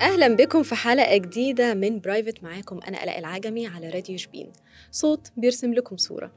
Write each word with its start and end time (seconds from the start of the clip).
أهلا 0.00 0.36
بكم 0.36 0.62
في 0.62 0.74
حلقة 0.74 1.16
جديدة 1.16 1.74
من 1.74 2.00
Private 2.00 2.42
معاكم 2.42 2.80
أنا 2.88 3.04
آلاء 3.04 3.18
العجمي 3.18 3.66
على 3.66 3.88
راديو 3.88 4.16
شبين. 4.16 4.52
صوت 4.90 5.32
بيرسم 5.36 5.74
لكم 5.74 5.96
صورة. 5.96 6.32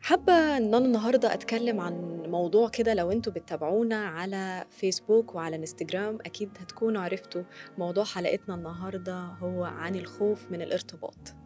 حابة 0.00 0.32
إن 0.32 0.74
أنا 0.74 0.78
النهاردة 0.78 1.34
أتكلم 1.34 1.80
عن 1.80 2.22
موضوع 2.26 2.68
كده 2.68 2.94
لو 2.94 3.12
أنتوا 3.12 3.32
بتتابعونا 3.32 4.06
على 4.06 4.64
فيسبوك 4.70 5.34
وعلى 5.34 5.56
إنستجرام 5.56 6.18
أكيد 6.26 6.50
هتكونوا 6.60 7.02
عرفتوا 7.02 7.42
موضوع 7.78 8.04
حلقتنا 8.04 8.54
النهاردة 8.54 9.18
هو 9.18 9.64
عن 9.64 9.94
الخوف 9.94 10.50
من 10.50 10.62
الارتباط. 10.62 11.43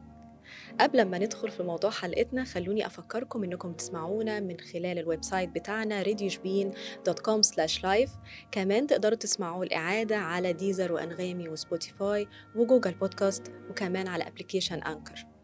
قبل 0.80 1.04
ما 1.04 1.18
ندخل 1.18 1.50
في 1.50 1.62
موضوع 1.62 1.90
حلقتنا 1.90 2.44
خلوني 2.44 2.86
أفكركم 2.86 3.44
إنكم 3.44 3.72
تسمعونا 3.72 4.40
من 4.40 4.60
خلال 4.60 4.98
ال 4.98 5.24
website 5.24 5.48
بتاعنا 5.48 6.04
radiosbin.com 6.04 7.40
live. 7.82 8.10
كمان 8.52 8.86
تقدروا 8.86 9.16
تسمعوا 9.16 9.64
الإعادة 9.64 10.16
على 10.16 10.52
Deezer 10.52 10.92
وأنغامي 10.92 11.48
وسبوتيفاي 11.48 12.28
وجوجل 12.56 12.94
بودكاست 12.94 13.52
وكمان 13.70 14.08
على 14.08 14.26
application 14.26 14.82
Anchor 14.82 15.37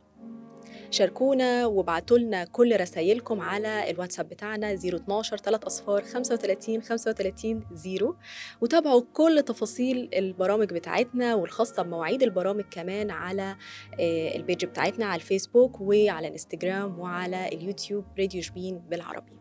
شاركونا 0.91 1.66
وابعتوا 1.66 2.19
لنا 2.19 2.45
كل 2.45 2.80
رسايلكم 2.80 3.41
على 3.41 3.91
الواتساب 3.91 4.29
بتاعنا 4.29 4.75
012 4.75 5.37
3 5.37 5.66
أصفار 5.66 6.05
35 6.05 6.83
35 6.83 7.65
0 7.75 8.16
وتابعوا 8.61 9.02
كل 9.12 9.42
تفاصيل 9.47 10.09
البرامج 10.15 10.73
بتاعتنا 10.73 11.34
والخاصة 11.34 11.83
بمواعيد 11.83 12.23
البرامج 12.23 12.65
كمان 12.70 13.11
على 13.11 13.56
آه، 14.01 14.37
ال 14.37 14.42
page 14.42 14.64
بتاعتنا 14.65 15.06
على 15.06 15.20
الفيسبوك 15.20 15.80
وعلى 15.80 16.27
الانستجرام 16.27 16.98
وعلى 16.98 17.48
اليوتيوب 17.48 18.05
راديو 18.19 18.42
شبين 18.42 18.78
بالعربي. 18.78 19.33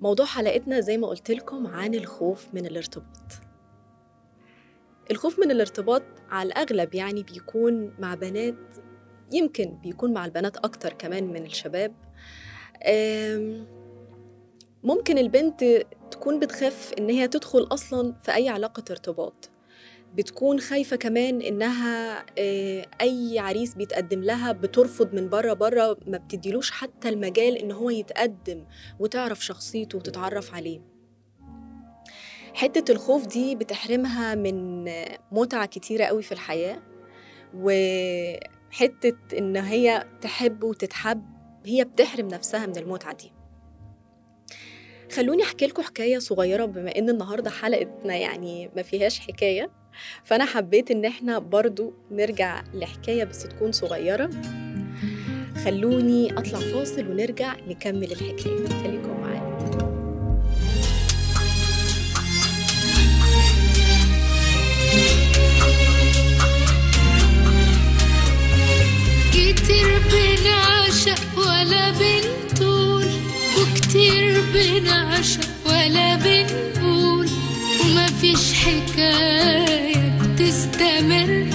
موضوع 0.00 0.26
حلقتنا 0.26 0.80
زي 0.80 0.96
ما 0.96 1.06
قلت 1.06 1.30
لكم 1.30 1.66
عن 1.66 1.94
الخوف 1.94 2.46
من 2.54 2.66
الارتباط. 2.66 3.52
الخوف 5.10 5.38
من 5.38 5.50
الارتباط 5.50 6.02
على 6.30 6.46
الأغلب 6.46 6.94
يعني 6.94 7.22
بيكون 7.22 7.94
مع 7.98 8.14
بنات 8.14 8.54
يمكن 9.32 9.78
بيكون 9.82 10.12
مع 10.12 10.24
البنات 10.24 10.56
أكتر 10.56 10.92
كمان 10.92 11.24
من 11.24 11.44
الشباب. 11.44 11.94
ممكن 14.84 15.18
البنت 15.18 15.64
تكون 16.10 16.38
بتخاف 16.40 16.92
إن 16.98 17.10
هي 17.10 17.28
تدخل 17.28 17.68
أصلا 17.72 18.14
في 18.22 18.34
أي 18.34 18.48
علاقة 18.48 18.84
ارتباط. 18.90 19.50
بتكون 20.14 20.60
خايفة 20.60 20.96
كمان 20.96 21.42
إنها 21.42 22.24
آه، 22.38 22.86
أي 23.00 23.38
عريس 23.38 23.74
بيتقدم 23.74 24.20
لها 24.22 24.52
بترفض 24.52 25.14
من 25.14 25.28
بره 25.28 25.52
بره 25.52 25.96
ما 26.06 26.18
بتديلوش 26.18 26.70
حتى 26.70 27.08
المجال 27.08 27.56
إن 27.56 27.72
هو 27.72 27.90
يتقدم 27.90 28.64
وتعرف 28.98 29.44
شخصيته 29.44 29.98
وتتعرف 29.98 30.54
عليه. 30.54 30.80
حتة 32.54 32.92
الخوف 32.92 33.26
دي 33.26 33.54
بتحرمها 33.54 34.34
من 34.34 34.84
متعة 35.32 35.66
كتيرة 35.66 36.04
قوي 36.04 36.22
في 36.22 36.32
الحياة 36.32 36.82
وحتة 38.72 39.38
إن 39.38 39.56
هي 39.56 40.04
تحب 40.20 40.64
وتتحب 40.64 41.22
هي 41.66 41.84
بتحرم 41.84 42.28
نفسها 42.28 42.66
من 42.66 42.76
المتعة 42.76 43.16
دي. 43.16 43.32
خلوني 45.12 45.42
أحكي 45.42 45.66
لكم 45.66 45.82
حكاية 45.82 46.18
صغيرة 46.18 46.64
بما 46.64 46.98
إن 46.98 47.10
النهاردة 47.10 47.50
حلقتنا 47.50 48.16
يعني 48.16 48.70
ما 48.76 48.82
فيهاش 48.82 49.20
حكاية 49.20 49.70
فأنا 50.24 50.44
حبيت 50.44 50.90
إن 50.90 51.04
إحنا 51.04 51.38
برضو 51.38 51.92
نرجع 52.10 52.62
لحكاية 52.74 53.24
بس 53.24 53.42
تكون 53.42 53.72
صغيرة. 53.72 54.30
خلوني 55.64 56.38
أطلع 56.38 56.58
فاصل 56.58 57.10
ونرجع 57.10 57.56
نكمل 57.68 58.12
الحكاية. 58.12 58.66
خليكم 58.82 59.20
معايا. 59.20 59.41
بنعشق 70.12 71.20
ولا 71.36 71.90
بنطول 71.90 73.06
وكتير 73.58 74.42
بنعشق 74.54 75.48
ولا 75.66 76.14
بنقول 76.16 77.28
ومفيش 77.80 78.52
حكاية 78.54 80.18
بتستمر 80.22 81.46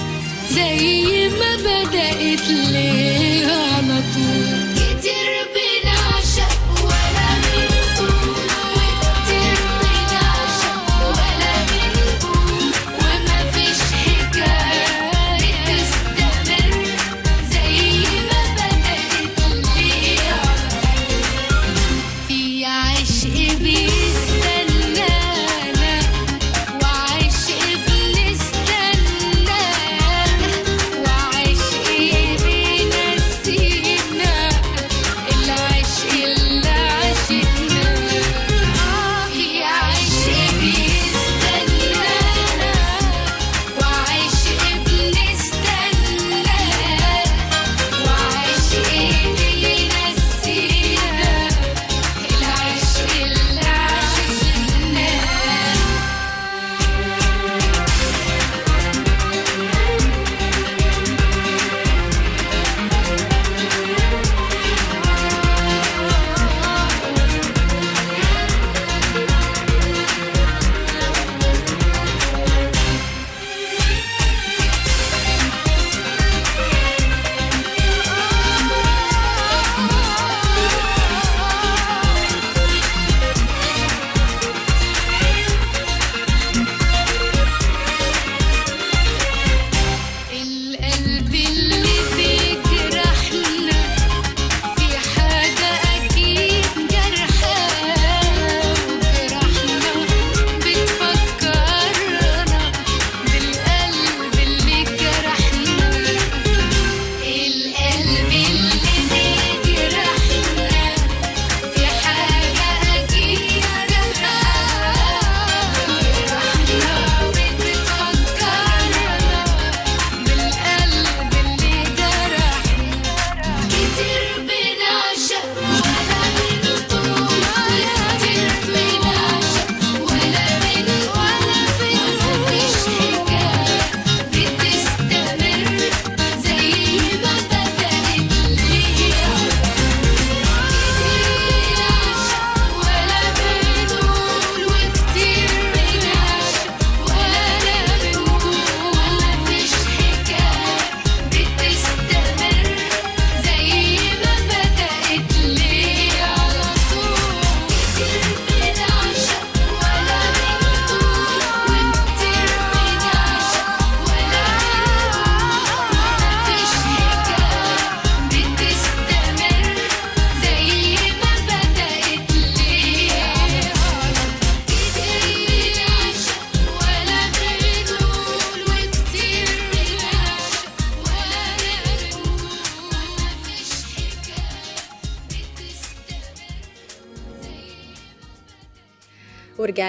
زي 0.50 1.28
ما 1.28 1.56
بدأت 1.56 2.48
ليه 2.50 3.46
على 3.46 4.02
طول. 4.14 4.47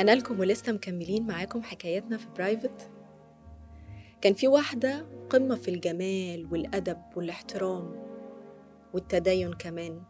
ورجعنا 0.09 0.23
لكم 0.23 0.39
ولسه 0.39 0.71
مكملين 0.71 1.27
معاكم 1.27 1.63
حكاياتنا 1.63 2.17
في 2.17 2.27
برايفت 2.37 2.89
كان 4.21 4.33
في 4.33 4.47
واحدة 4.47 5.05
قمة 5.29 5.55
في 5.55 5.71
الجمال 5.71 6.47
والأدب 6.51 6.97
والاحترام 7.15 7.95
والتدين 8.93 9.53
كمان. 9.53 10.01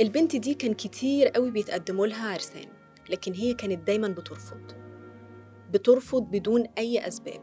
البنت 0.00 0.36
دي 0.36 0.54
كان 0.54 0.74
كتير 0.74 1.28
قوي 1.28 1.50
بيتقدموا 1.50 2.06
لها 2.06 2.32
عرسان 2.32 2.66
لكن 3.08 3.32
هي 3.34 3.54
كانت 3.54 3.86
دايما 3.86 4.08
بترفض. 4.08 4.72
بترفض 5.70 6.22
بدون 6.22 6.66
أي 6.78 7.08
أسباب 7.08 7.42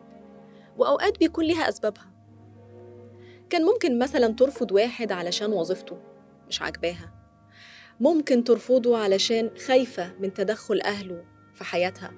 وأوقات 0.77 1.19
بيكون 1.19 1.45
ليها 1.45 1.69
أسبابها. 1.69 2.11
كان 3.49 3.65
ممكن 3.65 3.99
مثلا 3.99 4.27
ترفض 4.27 4.71
واحد 4.71 5.11
علشان 5.11 5.53
وظيفته 5.53 5.97
مش 6.47 6.61
عاجباها. 6.61 7.16
ممكن 7.99 8.43
ترفضه 8.43 8.97
علشان 8.97 9.49
خايفة 9.67 10.13
من 10.19 10.33
تدخل 10.33 10.81
أهله 10.81 11.23
في 11.53 11.63
حياتها. 11.63 12.13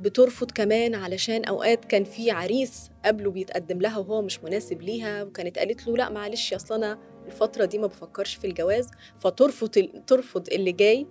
بترفض 0.00 0.50
كمان 0.50 0.94
علشان 0.94 1.44
أوقات 1.44 1.84
كان 1.84 2.04
في 2.04 2.30
عريس 2.30 2.90
قبله 3.04 3.30
بيتقدم 3.30 3.80
لها 3.80 3.98
وهو 3.98 4.22
مش 4.22 4.44
مناسب 4.44 4.82
ليها 4.82 5.22
وكانت 5.22 5.58
قالت 5.58 5.86
له 5.86 5.96
لا 5.96 6.10
معلش 6.10 6.54
أصل 6.54 6.74
أنا 6.74 6.98
الفترة 7.26 7.64
دي 7.64 7.78
ما 7.78 7.86
بفكرش 7.86 8.34
في 8.34 8.46
الجواز 8.46 8.90
فترفض 9.18 9.68
ترفض 10.06 10.48
اللي 10.52 10.72
جاي 10.72 11.06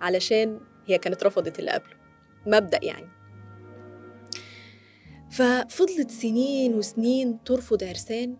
علشان 0.00 0.60
هي 0.86 0.98
كانت 0.98 1.24
رفضت 1.24 1.58
اللي 1.58 1.70
قبله. 1.70 1.96
مبدأ 2.46 2.80
يعني. 2.82 3.08
ففضلت 5.30 6.10
سنين 6.10 6.74
وسنين 6.74 7.44
ترفض 7.44 7.84
عرسان 7.84 8.36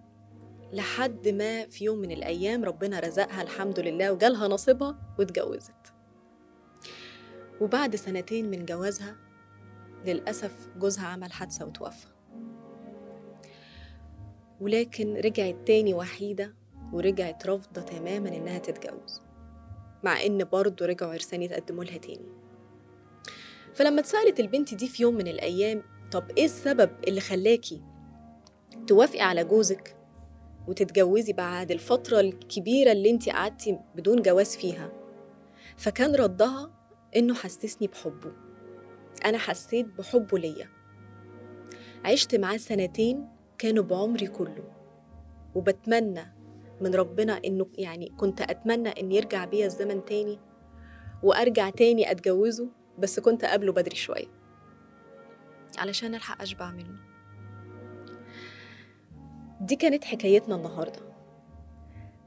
لحد 0.75 1.29
ما 1.29 1.67
في 1.67 1.85
يوم 1.85 1.99
من 1.99 2.11
الأيام 2.11 2.65
ربنا 2.65 3.00
رزقها 3.00 3.43
الحمد 3.43 3.81
لله 3.81 4.12
وجالها 4.12 4.49
نصيبها 4.49 5.15
واتجوزت. 5.19 5.93
وبعد 7.61 7.97
سنتين 7.97 8.50
من 8.50 8.65
جوازها 8.65 9.17
للأسف 10.06 10.69
جوزها 10.76 11.06
عمل 11.06 11.32
حادثة 11.32 11.67
وتوفى. 11.67 12.06
ولكن 14.61 15.15
رجعت 15.17 15.56
تاني 15.67 15.94
وحيدة 15.94 16.55
ورجعت 16.93 17.47
رافضة 17.47 17.82
تماما 17.82 18.29
إنها 18.29 18.59
تتجوز 18.59 19.23
مع 20.05 20.23
إن 20.25 20.44
برضه 20.44 20.87
رجعوا 20.87 21.12
عرسان 21.12 21.43
يتقدموا 21.43 21.85
لها 21.85 21.99
تاني. 21.99 22.29
فلما 23.75 24.00
اتسألت 24.00 24.41
البنت 24.41 24.75
دي 24.75 24.88
في 24.88 25.03
يوم 25.03 25.15
من 25.15 25.29
الأيام 25.29 25.82
طب 26.12 26.31
إيه 26.38 26.44
السبب 26.44 26.91
اللي 27.09 27.20
خلاكي 27.20 27.82
توافقي 28.87 29.20
على 29.20 29.44
جوزك؟ 29.44 30.04
وتتجوزي 30.69 31.32
بعد 31.32 31.70
الفترة 31.70 32.20
الكبيرة 32.20 32.93
اللي 32.93 33.11
انت 33.11 33.28
قعدتي 33.28 33.78
بدون 33.94 34.22
جواز 34.22 34.56
فيها. 34.56 34.93
فكان 35.76 36.14
ردها 36.14 36.70
إنه 37.16 37.34
حسسني 37.34 37.88
بحبه. 37.88 38.32
أنا 39.25 39.38
حسيت 39.38 39.87
بحبه 39.87 40.38
ليا. 40.38 40.69
عشت 42.05 42.34
معاه 42.34 42.56
سنتين 42.56 43.28
كانوا 43.58 43.84
بعمري 43.84 44.26
كله. 44.26 44.70
وبتمنى 45.55 46.34
من 46.81 46.94
ربنا 46.94 47.40
إنه 47.44 47.67
يعني 47.78 48.08
كنت 48.08 48.40
أتمنى 48.40 48.88
إن 48.88 49.12
يرجع 49.12 49.44
بيا 49.44 49.67
الزمن 49.67 50.05
تاني 50.05 50.38
وأرجع 51.22 51.70
تاني 51.70 52.10
أتجوزه 52.10 52.69
بس 52.99 53.20
كنت 53.20 53.44
قبله 53.44 53.72
بدري 53.72 53.96
شوية. 53.96 54.26
علشان 55.78 56.14
ألحق 56.14 56.43
أشبع 56.43 56.70
منه. 56.70 57.13
دي 59.64 59.76
كانت 59.76 60.05
حكايتنا 60.05 60.56
النهاردة. 60.56 61.00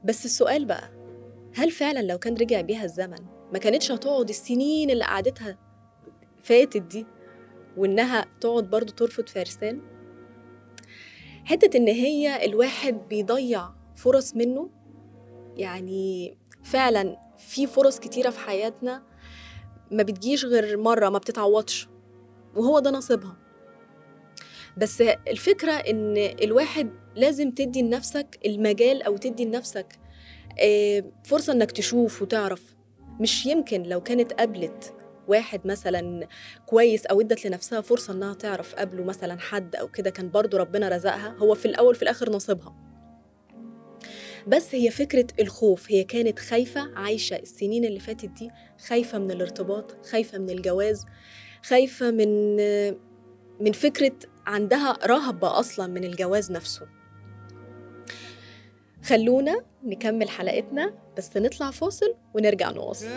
بس 0.04 0.24
السؤال 0.24 0.64
بقى 0.64 0.90
هل 1.56 1.70
فعلا 1.70 2.00
لو 2.00 2.18
كان 2.18 2.34
رجع 2.34 2.60
بيها 2.60 2.84
الزمن 2.84 3.18
ما 3.52 3.58
كانتش 3.58 3.92
هتقعد 3.92 4.28
السنين 4.28 4.90
اللي 4.90 5.04
قعدتها 5.04 5.58
فاتت 6.42 6.82
دي 6.82 7.06
وإنها 7.76 8.26
تقعد 8.40 8.70
برضو 8.70 8.92
ترفض 8.92 9.28
فارسان؟ 9.28 9.80
حتة 11.44 11.76
إن 11.76 11.88
هي 11.88 12.44
الواحد 12.44 13.08
بيضيع 13.08 13.68
فرص 13.96 14.36
منه 14.36 14.70
يعني 15.56 16.36
فعلا 16.64 17.16
في 17.38 17.66
فرص 17.66 17.98
كتيرة 17.98 18.30
في 18.30 18.38
حياتنا 18.40 19.02
ما 19.90 20.02
بتجيش 20.02 20.44
غير 20.44 20.76
مرة 20.76 21.08
ما 21.08 21.18
بتتعوضش 21.18 21.88
وهو 22.56 22.78
ده 22.78 22.90
نصيبها. 22.90 23.36
بس 24.78 25.00
الفكرة 25.00 25.72
إن 25.72 26.16
الواحد 26.42 26.90
لازم 27.16 27.50
تدي 27.50 27.82
لنفسك 27.82 28.38
المجال 28.46 29.02
أو 29.02 29.16
تدي 29.16 29.44
لنفسك 29.44 29.86
آه، 30.60 31.04
فرصة 31.24 31.52
إنك 31.52 31.72
تشوف 31.72 32.22
وتعرف. 32.22 32.62
مش 33.20 33.46
يمكن 33.46 33.82
لو 33.82 34.00
كانت 34.02 34.32
قابلت 34.32 34.94
واحد 35.28 35.66
مثلا 35.66 36.28
كويس 36.66 37.06
أو 37.06 37.20
إدت 37.20 37.46
لنفسها 37.46 37.80
فرصة 37.80 38.12
إنها 38.12 38.34
تعرف 38.34 38.74
قبله 38.74 39.04
مثلا 39.04 39.40
حد 39.40 39.76
أو 39.76 39.88
كده 39.88 40.10
كان 40.10 40.30
برضو 40.30 40.56
ربنا 40.56 40.88
رزقها 40.88 41.36
هو 41.38 41.54
في 41.54 41.66
الأول 41.66 41.94
في 41.94 42.02
الآخر 42.02 42.30
نصيبها. 42.30 42.76
بس 44.46 44.74
هي 44.74 44.90
فكرة 44.90 45.26
الخوف 45.40 45.92
هي 45.92 46.04
كانت 46.04 46.38
خايفة 46.38 46.92
عايشة 46.96 47.36
السنين 47.36 47.84
اللي 47.84 48.00
فاتت 48.00 48.28
دي 48.28 48.50
خايفة 48.86 49.18
من 49.18 49.30
الارتباط 49.30 50.06
خايفة 50.06 50.38
من 50.38 50.50
الجواز 50.50 51.04
خايفة 51.62 52.10
من 52.10 52.56
من 53.60 53.72
فكرة 53.72 54.12
عندها 54.48 54.98
رهبة 55.06 55.60
أصلا 55.60 55.86
من 55.86 56.04
الجواز 56.04 56.52
نفسه. 56.52 56.86
خلونا 59.04 59.64
نكمل 59.84 60.28
حلقتنا 60.28 60.94
بس 61.16 61.36
نطلع 61.36 61.70
فاصل 61.70 62.14
ونرجع 62.34 62.70
نواصل. 62.70 63.08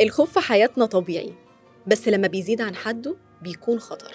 الخوف 0.00 0.32
في 0.32 0.40
حياتنا 0.40 0.86
طبيعي 0.86 1.32
بس 1.86 2.08
لما 2.08 2.26
بيزيد 2.28 2.60
عن 2.60 2.74
حده 2.74 3.16
بيكون 3.42 3.80
خطر. 3.80 4.14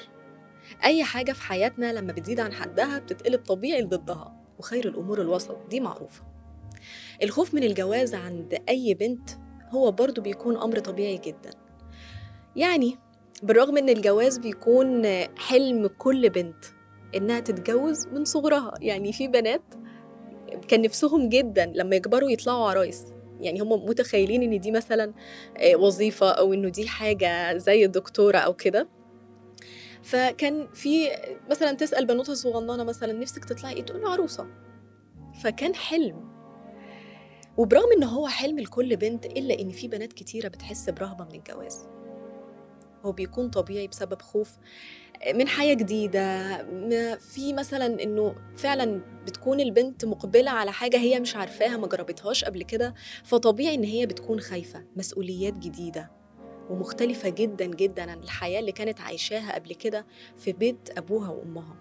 أي 0.83 1.03
حاجة 1.03 1.31
في 1.31 1.41
حياتنا 1.41 1.93
لما 1.93 2.13
بتزيد 2.13 2.39
عن 2.39 2.53
حدها 2.53 2.99
بتتقلب 2.99 3.39
طبيعي 3.45 3.81
ضدها 3.83 4.35
وخير 4.59 4.87
الأمور 4.87 5.21
الوسط 5.21 5.57
دي 5.69 5.79
معروفة. 5.79 6.23
الخوف 7.23 7.53
من 7.53 7.63
الجواز 7.63 8.15
عند 8.15 8.61
أي 8.69 8.93
بنت 8.93 9.29
هو 9.69 9.91
برضو 9.91 10.21
بيكون 10.21 10.57
أمر 10.57 10.79
طبيعي 10.79 11.17
جدا. 11.17 11.49
يعني 12.55 12.97
بالرغم 13.43 13.77
إن 13.77 13.89
الجواز 13.89 14.37
بيكون 14.37 15.05
حلم 15.37 15.87
كل 15.87 16.29
بنت 16.29 16.65
إنها 17.15 17.39
تتجوز 17.39 18.07
من 18.07 18.25
صغرها 18.25 18.73
يعني 18.81 19.13
في 19.13 19.27
بنات 19.27 19.63
كان 20.67 20.81
نفسهم 20.81 21.29
جدا 21.29 21.65
لما 21.75 21.95
يكبروا 21.95 22.31
يطلعوا 22.31 22.69
عرايس. 22.69 23.05
يعني 23.41 23.59
هم 23.61 23.85
متخيلين 23.85 24.43
إن 24.43 24.59
دي 24.59 24.71
مثلا 24.71 25.13
آه، 25.57 25.75
وظيفة 25.75 26.31
أو 26.31 26.53
إنه 26.53 26.69
دي 26.69 26.87
حاجة 26.87 27.57
زي 27.57 27.85
الدكتورة 27.85 28.37
أو 28.37 28.53
كده. 28.53 28.87
فكان 30.03 30.67
في 30.73 31.09
مثلا 31.49 31.71
تسأل 31.71 32.05
بنوتة 32.05 32.33
صغننة 32.33 32.83
مثلا 32.83 33.13
نفسك 33.13 33.45
تطلعي 33.45 33.73
إيه؟ 33.73 33.83
تقول 33.83 34.05
عروسة. 34.05 34.47
فكان 35.43 35.75
حلم. 35.75 36.31
وبرغم 37.57 37.91
إن 37.97 38.03
هو 38.03 38.27
حلم 38.27 38.59
لكل 38.59 38.95
بنت 38.95 39.25
إلا 39.25 39.59
إن 39.59 39.69
في 39.69 39.87
بنات 39.87 40.13
كتيرة 40.13 40.47
بتحس 40.47 40.89
برهبة 40.89 41.25
من 41.25 41.35
الجواز. 41.35 41.87
هو 43.05 43.11
بيكون 43.11 43.49
طبيعي 43.49 43.87
بسبب 43.87 44.21
خوف 44.21 44.57
من 45.35 45.47
حياة 45.47 45.73
جديدة 45.73 46.57
في 47.17 47.53
مثلا 47.53 48.03
إنه 48.03 48.35
فعلا 48.57 49.01
بتكون 49.25 49.59
البنت 49.59 50.05
مقبلة 50.05 50.51
على 50.51 50.71
حاجة 50.71 50.97
هي 50.97 51.19
مش 51.19 51.35
عارفاها 51.35 51.77
ما 51.77 51.87
جربتهاش 51.87 52.43
قبل 52.43 52.63
كده 52.63 52.93
فطبيعي 53.23 53.75
إن 53.75 53.83
هي 53.83 54.05
بتكون 54.05 54.39
خايفة 54.39 54.83
مسؤوليات 54.95 55.53
جديدة 55.57 56.11
ومختلفة 56.69 57.29
جدا 57.29 57.65
جدا 57.65 58.11
عن 58.11 58.19
الحياة 58.19 58.59
اللي 58.59 58.71
كانت 58.71 59.01
عايشاها 59.01 59.55
قبل 59.55 59.73
كده 59.73 60.05
في 60.37 60.51
بيت 60.51 60.89
أبوها 60.97 61.29
وأمها. 61.29 61.75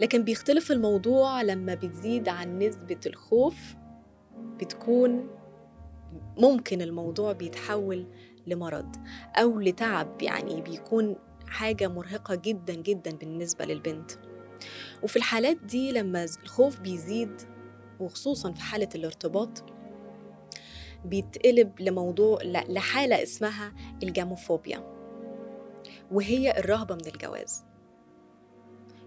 لكن 0.00 0.24
بيختلف 0.24 0.72
الموضوع 0.72 1.42
لما 1.42 1.74
بتزيد 1.74 2.28
عن 2.28 2.58
نسبة 2.58 3.00
الخوف 3.06 3.56
بتكون 4.60 5.28
ممكن 6.38 6.82
الموضوع 6.82 7.32
بيتحول 7.32 8.06
لمرض 8.46 8.96
أو 9.36 9.60
لتعب 9.60 10.22
يعني 10.22 10.62
بيكون 10.62 11.16
حاجة 11.50 11.88
مرهقة 11.88 12.34
جدا 12.34 12.74
جدا 12.74 13.10
بالنسبة 13.10 13.64
للبنت. 13.64 14.10
وفي 15.02 15.16
الحالات 15.16 15.56
دي 15.56 15.92
لما 15.92 16.26
الخوف 16.42 16.80
بيزيد 16.80 17.42
وخصوصا 18.00 18.52
في 18.52 18.60
حالة 18.62 18.88
الارتباط 18.94 19.64
بيتقلب 21.04 21.80
لموضوع 21.80 22.42
ل- 22.42 22.74
لحالة 22.74 23.22
اسمها 23.22 23.72
الجاموفوبيا 24.02 24.82
وهي 26.12 26.58
الرهبة 26.58 26.94
من 26.94 27.06
الجواز. 27.06 27.64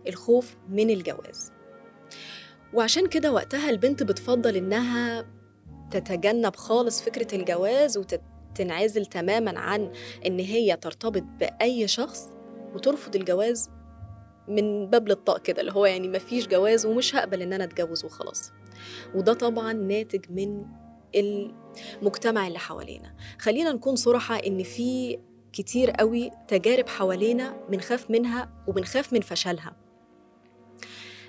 الخوف 0.08 0.56
من 0.70 0.90
الجواز. 0.90 1.52
وعشان 2.74 3.08
كده 3.08 3.32
وقتها 3.32 3.70
البنت 3.70 4.04
بتفضل 4.04 4.56
إنها 4.56 5.26
تتجنب 5.92 6.56
خالص 6.56 7.02
فكرة 7.02 7.36
الجواز 7.36 7.98
وتنعزل 7.98 9.06
تماما 9.06 9.60
عن 9.60 9.92
إن 10.26 10.40
هي 10.40 10.76
ترتبط 10.78 11.24
بأي 11.40 11.88
شخص 11.88 12.30
وترفض 12.74 13.16
الجواز 13.16 13.70
من 14.48 14.90
باب 14.90 15.08
للطاق 15.08 15.42
كده 15.42 15.62
اللي 15.62 15.72
هو 15.72 15.86
يعني 15.86 16.08
مفيش 16.08 16.48
جواز 16.48 16.86
ومش 16.86 17.16
هقبل 17.16 17.42
إن 17.42 17.54
أنا 17.54 17.64
أتجوز 17.64 18.06
وخلاص. 18.06 18.52
وده 19.16 19.34
طبعا 19.34 19.74
ناتج 19.74 20.26
من 20.30 20.66
المجتمع 21.16 22.48
اللي 22.48 22.60
حوالينا. 22.60 23.16
خلينا 23.40 23.72
نكون 23.72 23.96
صراحة 23.96 24.36
إن 24.36 24.64
في 24.64 25.20
كتير 25.54 25.92
قوي 25.92 26.32
تجارب 26.48 26.90
حوالينا 26.90 27.58
بنخاف 27.70 28.12
منها 28.12 28.50
وبنخاف 28.68 29.14
من 29.14 29.22
فشلها. 29.22 29.76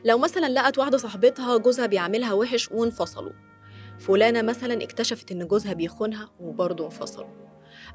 لو 0.04 0.18
مثلا 0.18 0.46
لقت 0.46 0.78
واحدة 0.78 0.98
صاحبتها 0.98 1.56
جوزها 1.56 1.86
بيعملها 1.86 2.32
وحش 2.32 2.70
وانفصلوا. 2.72 3.32
فلانة 3.98 4.42
مثلا 4.42 4.82
اكتشفت 4.84 5.32
إن 5.32 5.46
جوزها 5.46 5.72
بيخونها 5.72 6.30
وبرضه 6.40 6.84
انفصلوا. 6.84 7.43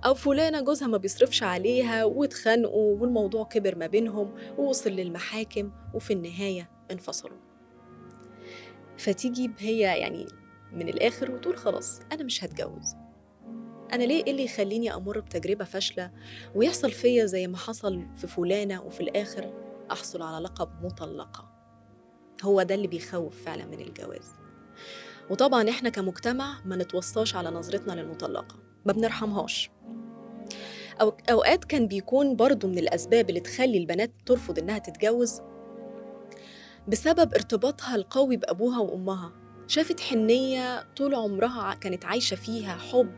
أو 0.06 0.13
فلانة 0.13 0.62
جوزها 0.62 0.88
ما 0.88 0.98
بيصرفش 0.98 1.44
عليها 1.44 2.03
واتخانقوا 2.06 2.98
والموضوع 2.98 3.44
كبر 3.44 3.77
ما 3.77 3.88
بينهم 3.88 4.34
ووصل 4.58 4.89
للمحاكم 4.89 5.72
وفي 5.94 6.13
النهاية 6.13 6.70
انفصلوا. 6.91 7.38
فتيجي 8.98 9.51
هي 9.60 9.79
يعني 9.79 10.27
من 10.72 10.89
الآخر 10.89 11.32
وتقول 11.32 11.58
خلاص 11.58 12.00
أنا 12.12 12.24
مش 12.24 12.44
هتجوز. 12.44 12.96
أنا 13.94 14.03
ليه؟ 14.03 14.24
إيه 14.24 14.32
اللي 14.32 14.44
يخليني 14.44 14.94
أمر 14.94 15.20
بتجربة 15.20 15.65
فاشلة؟ 15.65 16.12
ويحصل 16.56 16.91
فيا 16.91 17.25
زي 17.25 17.48
ما 17.48 17.58
حصل 17.58 18.06
في 18.15 18.27
فلانة 18.27 18.82
وفي 18.84 19.01
الآخر 19.01 19.53
أحصل 19.91 20.22
على 20.22 20.44
لقب 20.44 20.70
مطلقة. 20.84 21.50
هو 22.44 22.63
ده 22.63 22.75
اللي 22.75 22.88
بيخوف 22.88 23.44
فعلا 23.44 23.65
من 23.65 23.82
الجواز. 23.82 24.32
وطبعا 25.29 25.70
إحنا 25.70 25.89
كمجتمع 25.89 26.60
ما 26.65 26.75
نتوصاش 26.75 27.36
على 27.36 27.50
نظرتنا 27.50 27.94
للمطلقة. 28.01 28.68
ما 28.86 28.93
بنرحمهاش. 28.93 29.69
أو 31.01 31.13
أوقات 31.31 31.65
كان 31.65 31.88
بيكون 31.88 32.36
برضو 32.36 32.67
من 32.67 32.77
الأسباب 32.77 33.29
اللي 33.29 33.39
تخلي 33.39 33.77
البنات 33.77 34.12
ترفض 34.25 34.59
إنها 34.59 34.77
تتجوز 34.77 35.41
بسبب 36.88 37.33
ارتباطها 37.33 37.95
القوي 37.95 38.38
بأبوها 38.38 38.79
وأمها. 38.79 39.31
شافت 39.67 40.00
حنية 40.00 40.88
طول 40.95 41.15
عمرها 41.15 41.74
كانت 41.74 42.05
عايشة 42.05 42.36
فيها 42.36 42.77
حب. 42.77 43.12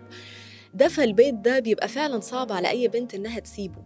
ده 0.74 0.88
فالبيت 0.88 1.34
ده 1.36 1.60
بيبقى 1.60 1.88
فعلا 1.88 2.20
صعب 2.20 2.51
على 2.51 2.70
أي 2.70 2.88
بنت 2.88 3.13
إنها 3.15 3.39
تسيبه. 3.39 3.84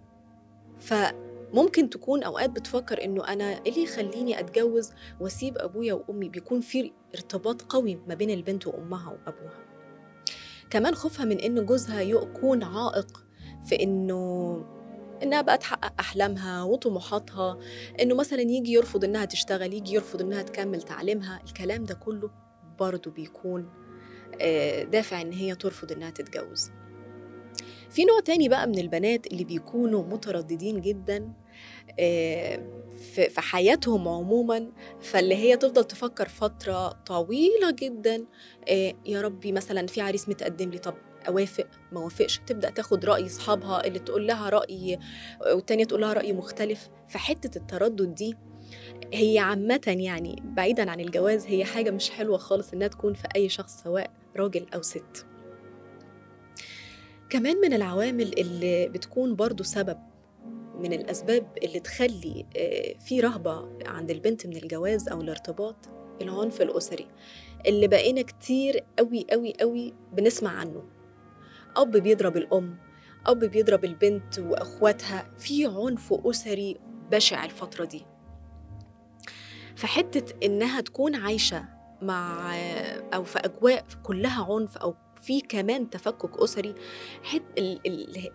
فممكن 0.79 1.89
تكون 1.89 2.23
أوقات 2.23 2.49
بتفكر 2.49 3.03
إنه 3.03 3.27
أنا 3.27 3.49
إيه 3.65 3.71
اللي 3.71 3.83
يخليني 3.83 4.39
أتجوز 4.39 4.91
وأسيب 5.19 5.57
أبويا 5.57 5.93
وأمي؟ 5.93 6.29
بيكون 6.29 6.61
في 6.61 6.91
ارتباط 7.15 7.61
قوي 7.61 7.99
ما 8.07 8.13
بين 8.15 8.29
البنت 8.29 8.67
وأمها 8.67 9.09
وأبوها. 9.09 9.64
كمان 10.75 10.95
خوفها 10.95 11.25
من 11.25 11.39
إن 11.39 11.65
جوزها 11.65 12.01
يكون 12.01 12.63
عائق 12.63 13.25
في 13.65 13.83
إنه 13.83 14.65
إنها 15.23 15.41
بقى 15.41 15.57
تحقق 15.57 15.93
أحلامها 15.99 16.63
وطموحاتها 16.63 17.57
إنه 18.01 18.15
مثلا 18.15 18.41
يجي 18.41 18.71
يرفض 18.71 19.03
إنها 19.03 19.25
تشتغل 19.25 19.73
يجي 19.73 19.93
يرفض 19.93 20.21
إنها 20.21 20.41
تكمل 20.41 20.81
تعليمها 20.81 21.39
الكلام 21.43 21.83
ده 21.83 21.93
كله 21.93 22.31
برضه 22.79 23.11
بيكون 23.11 23.69
آه، 24.41 24.83
دافع 24.83 25.21
إن 25.21 25.33
هي 25.33 25.55
ترفض 25.55 25.91
إنها 25.91 26.09
تتجوز. 26.09 26.71
في 27.89 28.05
نوع 28.05 28.19
تاني 28.19 28.49
بقى 28.49 28.67
من 28.67 28.79
البنات 28.79 29.27
اللي 29.27 29.43
بيكونوا 29.43 30.03
مترددين 30.03 30.81
جدا 30.81 31.33
آه، 31.99 32.84
في 33.13 33.29
في 33.29 33.41
حياتهم 33.41 34.07
عموما 34.07 34.71
فاللي 35.01 35.35
هي 35.35 35.57
تفضل 35.57 35.83
تفكر 35.83 36.27
فترة 36.29 36.89
طويلة 36.89 37.71
جدا 37.71 38.25
آه، 38.69 38.93
يا 39.05 39.21
ربي 39.21 39.51
مثلا 39.51 39.87
في 39.87 40.01
عريس 40.01 40.29
متقدم 40.29 40.69
لي 40.69 40.77
طب 40.77 40.93
أوافق؟ 41.27 41.67
ما 41.91 41.99
وافقش. 41.99 42.41
تبدأ 42.47 42.69
تاخد 42.69 43.05
رأي 43.05 43.25
أصحابها 43.25 43.87
اللي 43.87 43.99
تقول 43.99 44.27
لها 44.27 44.49
رأي 44.49 44.99
والتانية 45.53 45.85
تقول 45.85 46.01
لها 46.01 46.13
رأي 46.13 46.33
مختلف. 46.33 46.89
فحته 47.09 47.57
التردد 47.57 48.15
دي 48.15 48.35
هي 49.13 49.39
عامة 49.39 49.81
يعني 49.87 50.43
بعيدا 50.45 50.91
عن 50.91 50.99
الجواز 50.99 51.45
هي 51.45 51.65
حاجة 51.65 51.91
مش 51.91 52.09
حلوة 52.09 52.37
خالص 52.37 52.73
إنها 52.73 52.87
تكون 52.87 53.13
في 53.13 53.27
أي 53.35 53.49
شخص 53.49 53.83
سواء 53.83 54.11
راجل 54.37 54.65
أو 54.75 54.81
ست. 54.81 55.25
كمان 57.29 57.57
من 57.57 57.73
العوامل 57.73 58.39
اللي 58.39 58.87
بتكون 58.89 59.35
برضو 59.35 59.63
سبب 59.63 59.97
من 60.79 60.93
الأسباب 60.93 61.47
اللي 61.63 61.79
تخلي 61.79 62.45
آه، 62.57 62.95
في 62.99 63.19
رهبة 63.19 63.69
عند 63.85 64.11
البنت 64.11 64.47
من 64.47 64.55
الجواز 64.57 65.09
أو 65.09 65.21
الارتباط 65.21 65.75
العنف 66.21 66.61
الأسري 66.61 67.07
اللي 67.67 67.87
بقينا 67.87 68.21
كتير 68.21 68.83
قوي 68.99 69.25
قوي 69.31 69.53
قوي 69.61 69.93
بنسمع 70.13 70.51
عنه. 70.51 70.83
أب 71.77 71.91
بيضرب 71.91 72.37
الأم 72.37 72.77
أب 73.25 73.39
بيضرب 73.39 73.85
البنت 73.85 74.39
وأخواتها 74.39 75.31
في 75.37 75.65
عنف 75.65 76.13
أسري 76.13 76.77
بشع 77.11 77.45
الفترة 77.45 77.85
دي. 77.85 78.05
فحتة 79.75 80.45
إنها 80.45 80.81
تكون 80.81 81.15
عايشة 81.15 81.65
مع 82.01 82.55
أو 83.13 83.23
في 83.23 83.39
أجواء 83.39 83.85
كلها 84.03 84.53
عنف 84.53 84.77
أو 84.77 84.95
في 85.25 85.41
كمان 85.41 85.89
تفكك 85.89 86.39
أسري 86.39 86.75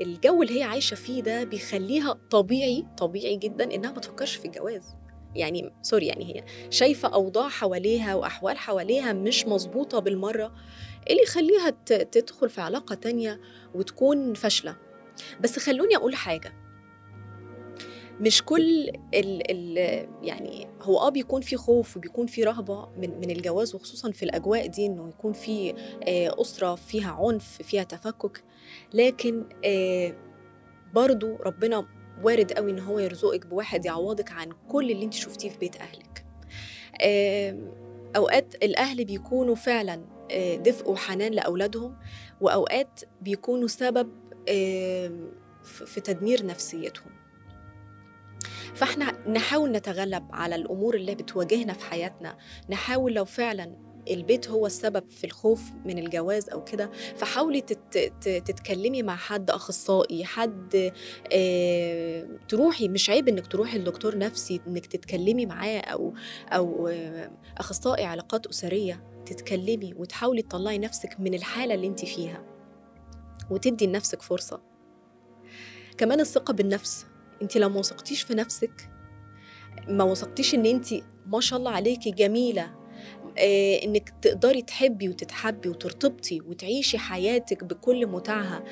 الجو 0.00 0.42
اللي 0.42 0.59
هي 0.59 0.62
عايشة 0.62 0.94
فيه 0.94 1.23
ده 1.23 1.44
بيخليها 1.44 2.12
طبيعي 2.30 2.87
طبيعي 2.99 3.37
جدا 3.37 3.75
إنها 3.75 3.92
ما 3.92 4.00
تفكرش 4.00 4.35
في 4.37 4.44
الجواز. 4.44 4.94
يعني 5.35 5.73
سوري 5.82 6.06
يعني 6.06 6.25
هي 6.35 6.44
شايفة 6.70 7.09
أوضاع 7.09 7.49
حواليها 7.49 8.14
وأحوال 8.14 8.59
حواليها 8.59 9.12
مش 9.12 9.47
مظبوطة 9.47 9.99
بالمرة 9.99 10.54
اللي 11.11 11.23
يخليها 11.23 11.70
تدخل 11.87 12.49
في 12.50 12.61
علاقة 12.61 12.94
تانية 12.94 13.40
وتكون 13.75 14.35
فاشلة؟ 14.35 14.76
بس 15.40 15.59
خلوني 15.59 15.97
أقول 15.97 16.14
حاجة. 16.14 16.52
مش 18.20 18.42
كل 18.42 18.88
ال 19.14 19.50
ال 19.50 19.78
يعني 20.22 20.66
هو 20.82 20.98
آه 20.98 21.08
بيكون 21.08 21.40
في 21.40 21.56
خوف 21.56 21.96
وبيكون 21.96 22.26
في 22.26 22.44
رهبة 22.44 22.88
من 22.96 23.11
من 23.20 23.30
الجواز 23.30 23.74
وخصوصا 23.74 24.11
في 24.11 24.22
الأجواء 24.22 24.66
دي 24.66 24.87
إنه 24.87 25.09
يكون 25.09 25.33
في 25.33 25.70
آه، 26.09 26.40
أسرة 26.40 26.74
فيها 26.74 27.11
عنف 27.12 27.62
فيها 27.62 27.83
تفكك. 27.83 28.44
لكن 28.94 29.44
آه، 29.64 30.14
برضو 30.94 31.37
ربنا 31.37 31.87
وارد 32.22 32.52
قوي 32.52 32.70
إن 32.70 32.78
هو 32.78 32.98
يرزقك 32.98 33.46
بواحد 33.46 33.85
يعوضك 33.85 34.33
عن 34.33 34.52
كل 34.68 34.90
اللي 34.90 35.04
أنت 35.04 35.14
شفتيه 35.14 35.48
في 35.50 35.59
بيت 35.59 35.76
أهلك. 35.76 36.24
آم، 37.02 37.72
أوقات 38.16 38.54
الأهل 38.54 39.04
بيكونوا 39.04 39.54
فعلا 39.54 40.04
آه، 40.30 40.56
دفء 40.56 40.90
وحنان 40.90 41.33
لأولادهم 41.33 41.96
وأوقات 42.40 43.00
بيكونوا 43.22 43.68
سبب 43.68 44.09
في 45.64 46.00
تدمير 46.04 46.46
نفسيتهم. 46.46 47.19
فاحنا 48.74 49.28
نحاول 49.28 49.72
نتغلب 49.72 50.26
على 50.30 50.54
الأمور 50.54 50.94
اللي 50.94 51.14
بتواجهنا 51.14 51.72
في 51.72 51.85
حياتنا. 51.85 52.37
نحاول 52.70 53.14
لو 53.14 53.24
فعلا 53.24 53.90
البيت 54.11 54.48
هو 54.48 54.66
السبب 54.66 55.11
في 55.11 55.24
الخوف 55.24 55.62
من 55.85 55.98
الجواز 55.98 56.48
أو 56.50 56.64
كده 56.64 56.90
فحاولي 57.16 57.61
تتكلمي 58.20 59.02
مع 59.02 59.16
حد 59.16 59.50
أخصائي 59.50 60.24
حد 60.24 60.92
آه... 61.33 62.28
تروحي 62.48 62.88
مش 62.88 63.11
عيب 63.11 63.28
إنك 63.28 63.46
تروحي 63.46 63.78
لدكتور 63.78 64.18
نفسي 64.18 64.61
إنك 64.66 64.87
تتكلمي 64.87 65.46
معاه 65.46 65.78
أو 65.78 66.14
أو 66.48 66.88
آه... 66.88 67.30
أخصائي 67.59 68.04
علاقات 68.04 68.46
أسرية. 68.46 69.04
تتكلمي 69.26 69.94
وتحاولي 69.96 70.42
تطلعي 70.42 70.78
نفسك 70.78 71.20
من 71.20 71.35
الحالة 71.35 71.74
اللي 71.74 71.87
انت 71.87 72.04
فيها 72.04 72.44
وتدي 73.50 73.87
لنفسك 73.87 74.22
فرصة. 74.22 74.62
كمان 75.98 76.20
الثقة 76.20 76.52
بالنفس 76.54 77.06
انت 77.42 77.57
لو 77.57 77.68
ما 77.68 77.79
وثقتيش 77.79 78.22
في 78.22 78.35
نفسك 78.35 78.90
ما 79.88 80.05
وثقتيش 80.05 80.55
ان 80.55 80.66
انت 80.66 80.87
ما 81.26 81.40
شاء 81.40 81.59
الله 81.59 81.70
عليكي 81.70 82.11
جميلة 82.11 82.81
آه، 83.38 83.85
انك 83.85 84.12
تقدري 84.22 84.62
تحبي 84.62 85.09
وتتحبي 85.09 85.68
وترتبطي 85.68 86.40
وتعيشي 86.40 86.98
حياتك 86.98 87.64
بكل 87.64 88.07
متعها 88.07 88.64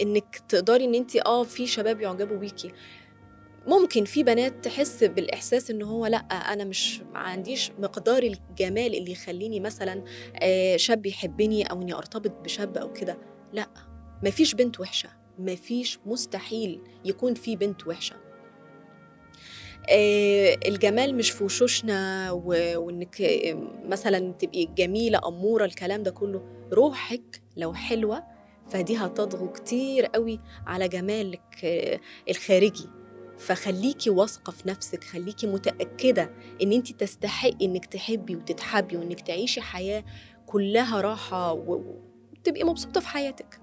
انك 0.00 0.42
تقدري 0.48 0.84
ان 0.84 0.94
انت 0.94 1.16
آه 1.16 1.42
في 1.44 1.66
شباب 1.66 2.00
يعجبوا 2.00 2.36
بيكي. 2.36 2.72
ممكن 3.66 4.04
في 4.04 4.22
بنات 4.22 4.64
تحس 4.64 5.04
بالإحساس 5.04 5.70
إن 5.70 5.82
هو 5.82 6.06
لأ 6.06 6.18
أنا 6.18 6.64
مش 6.64 7.00
ما 7.00 7.18
عنديش 7.18 7.72
مقدار 7.78 8.22
الجمال 8.22 8.94
اللي 8.94 9.12
يخليني 9.12 9.60
مثلا 9.60 10.04
آه، 10.36 10.76
شاب 10.76 11.06
يحبني 11.06 11.64
أو 11.64 11.82
إني 11.82 11.94
أرتبط 11.94 12.30
بشاب 12.44 12.78
أو 12.78 12.92
كده. 12.92 13.18
لأ 13.52 13.68
مفيش 14.24 14.54
بنت 14.54 14.80
وحشة. 14.80 15.19
مفيش 15.44 15.98
مستحيل 16.06 16.80
يكون 17.04 17.34
في 17.34 17.56
بنت 17.56 17.86
وحشة. 17.86 18.16
آه، 19.88 20.58
الجمال 20.66 21.14
مش 21.16 21.30
في 21.30 21.44
وشوشنا 21.44 22.30
وإنك 22.30 23.16
مثلا 23.84 24.32
تبقي 24.32 24.64
جميلة 24.66 25.20
أمورة 25.26 25.64
الكلام 25.64 26.02
ده 26.02 26.10
كله. 26.10 26.42
روحك 26.72 27.42
لو 27.56 27.74
حلوة 27.74 28.22
فدي 28.68 28.96
هتضغو 28.96 29.48
كتير 29.52 30.06
قوي 30.06 30.40
على 30.66 30.88
جمالك 30.88 31.64
آه، 31.64 32.00
الخارجي. 32.30 32.86
فخليكي 33.38 34.10
واثقة 34.10 34.50
في 34.50 34.68
نفسك 34.68 35.04
خليكي 35.04 35.46
متأكدة 35.46 36.30
إن 36.62 36.72
انت 36.72 36.92
تستحقي 36.92 37.56
إنك 37.66 37.86
تحبي 37.86 38.36
وتتحبي 38.36 38.96
وإنك 38.96 39.20
تعيشي 39.20 39.60
حياة 39.60 40.04
كلها 40.46 41.00
راحة 41.00 41.52
و- 41.52 42.00
وتبقي 42.32 42.64
مبسوطة 42.64 43.00
في 43.00 43.08
حياتك. 43.08 43.60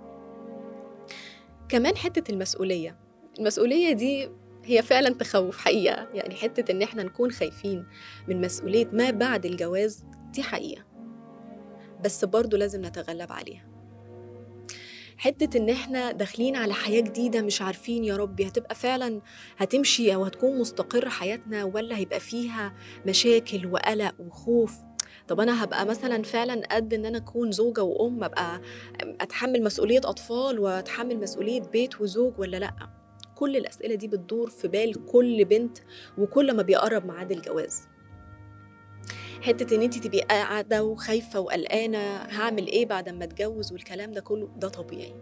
كمان 1.69 1.97
حتة 1.97 2.31
المسؤولية. 2.31 2.99
المسؤولية 3.39 3.91
دي 3.93 4.29
هي 4.65 4.81
فعلا 4.81 5.09
تخوف 5.09 5.57
حقيقة. 5.57 6.07
يعني 6.13 6.35
حتة 6.35 6.71
إن 6.71 6.81
إحنا 6.81 7.03
نكون 7.03 7.31
خايفين 7.31 7.85
من 8.27 8.41
مسؤولية 8.41 8.89
ما 8.93 9.11
بعد 9.11 9.45
الجواز 9.45 10.05
دي 10.33 10.43
حقيقة. 10.43 10.85
بس 12.03 12.25
برضو 12.25 12.57
لازم 12.57 12.85
نتغلب 12.85 13.31
عليها. 13.31 13.67
حتة 15.17 15.57
إن 15.57 15.69
إحنا 15.69 16.11
داخلين 16.11 16.55
على 16.55 16.73
حياة 16.73 17.01
جديدة 17.01 17.41
مش 17.41 17.61
عارفين 17.61 18.03
يا 18.03 18.15
ربي 18.17 18.47
هتبقى 18.47 18.75
فعلا 18.75 19.21
هتمشي 19.57 20.13
أو 20.15 20.25
هتكون 20.25 20.59
مستقرة 20.59 21.09
حياتنا 21.09 21.63
ولا 21.63 21.97
هيبقى 21.97 22.19
فيها 22.19 22.73
مشاكل 23.07 23.67
وقلق 23.67 24.15
وخوف. 24.19 24.73
طب 25.27 25.39
أنا 25.39 25.63
هبقى 25.63 25.85
مثلا 25.85 26.23
فعلا 26.23 26.61
قد 26.71 26.93
إن 26.93 27.05
أنا 27.05 27.17
أكون 27.17 27.51
زوجة 27.51 27.83
وأم 27.83 28.23
أبقى 28.23 28.61
أتحمل 29.21 29.63
مسؤولية 29.63 29.99
أطفال 30.05 30.59
وأتحمل 30.59 31.19
مسؤولية 31.19 31.61
بيت 31.61 32.01
وزوج 32.01 32.33
ولا 32.39 32.57
لأ؟ 32.57 32.73
كل 33.35 33.57
الأسئلة 33.57 33.95
دي 33.95 34.07
بتدور 34.07 34.49
في 34.49 34.67
بال 34.67 35.05
كل 35.05 35.45
بنت 35.45 35.77
وكل 36.17 36.53
ما 36.55 36.63
بيقرب 36.63 37.05
ميعاد 37.05 37.31
الجواز. 37.31 37.81
حتة 39.41 39.75
إن 39.75 39.81
أنت 39.81 39.97
تبقي 39.97 40.19
قاعدة 40.19 40.83
وخايفة 40.83 41.39
وقلقانة 41.39 41.97
هعمل 42.17 42.67
إيه 42.67 42.85
بعد 42.85 43.09
ما 43.09 43.23
أتجوز 43.23 43.71
والكلام 43.71 44.11
ده 44.11 44.21
كله 44.21 44.49
ده 44.57 44.67
طبيعي. 44.69 45.15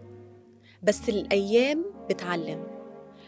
بس 0.82 1.08
الأيام 1.08 1.84
بتعلم. 2.10 2.66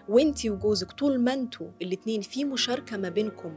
وانتي 0.08 0.50
وجوزك 0.50 0.92
طول 0.92 1.20
ما 1.20 1.34
أنتوا 1.34 1.66
الاتنين 1.82 2.20
في 2.20 2.44
مشاركة 2.44 2.96
ما 2.96 3.08
بينكم 3.08 3.54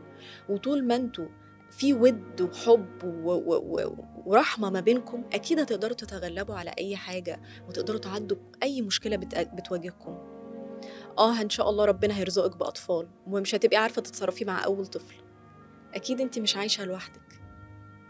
وطول 0.49 0.83
ما 0.83 0.95
أنتوا 0.95 1.27
في 1.71 1.93
ود 1.93 2.41
وحب 2.41 3.03
و- 3.03 3.31
و- 3.31 3.85
و- 3.85 4.05
ورحمة 4.25 4.69
ما 4.69 4.79
بينكم 4.79 5.23
أكيد 5.33 5.59
هتقدروا 5.59 5.93
تتغلبوا 5.95 6.55
على 6.55 6.71
أي 6.79 6.95
حاجة 6.95 7.41
وتقدروا 7.69 7.99
تعدوا 7.99 8.37
أي 8.63 8.81
مشكلة 8.81 9.15
بت- 9.15 9.49
بتواجهكم. 9.53 10.17
آه 11.17 11.41
إن 11.41 11.49
شاء 11.49 11.69
الله 11.69 11.85
ربنا 11.85 12.17
هيرزقك 12.17 12.57
بأطفال 12.57 13.07
ومش 13.27 13.55
هتبقي 13.55 13.77
عارفة 13.77 14.01
تتصرفي 14.01 14.45
مع 14.45 14.65
أول 14.65 14.87
طفل. 14.87 15.15
أكيد 15.93 16.21
أنت 16.21 16.39
مش 16.39 16.55
عايشة 16.57 16.85
لوحدك. 16.85 17.41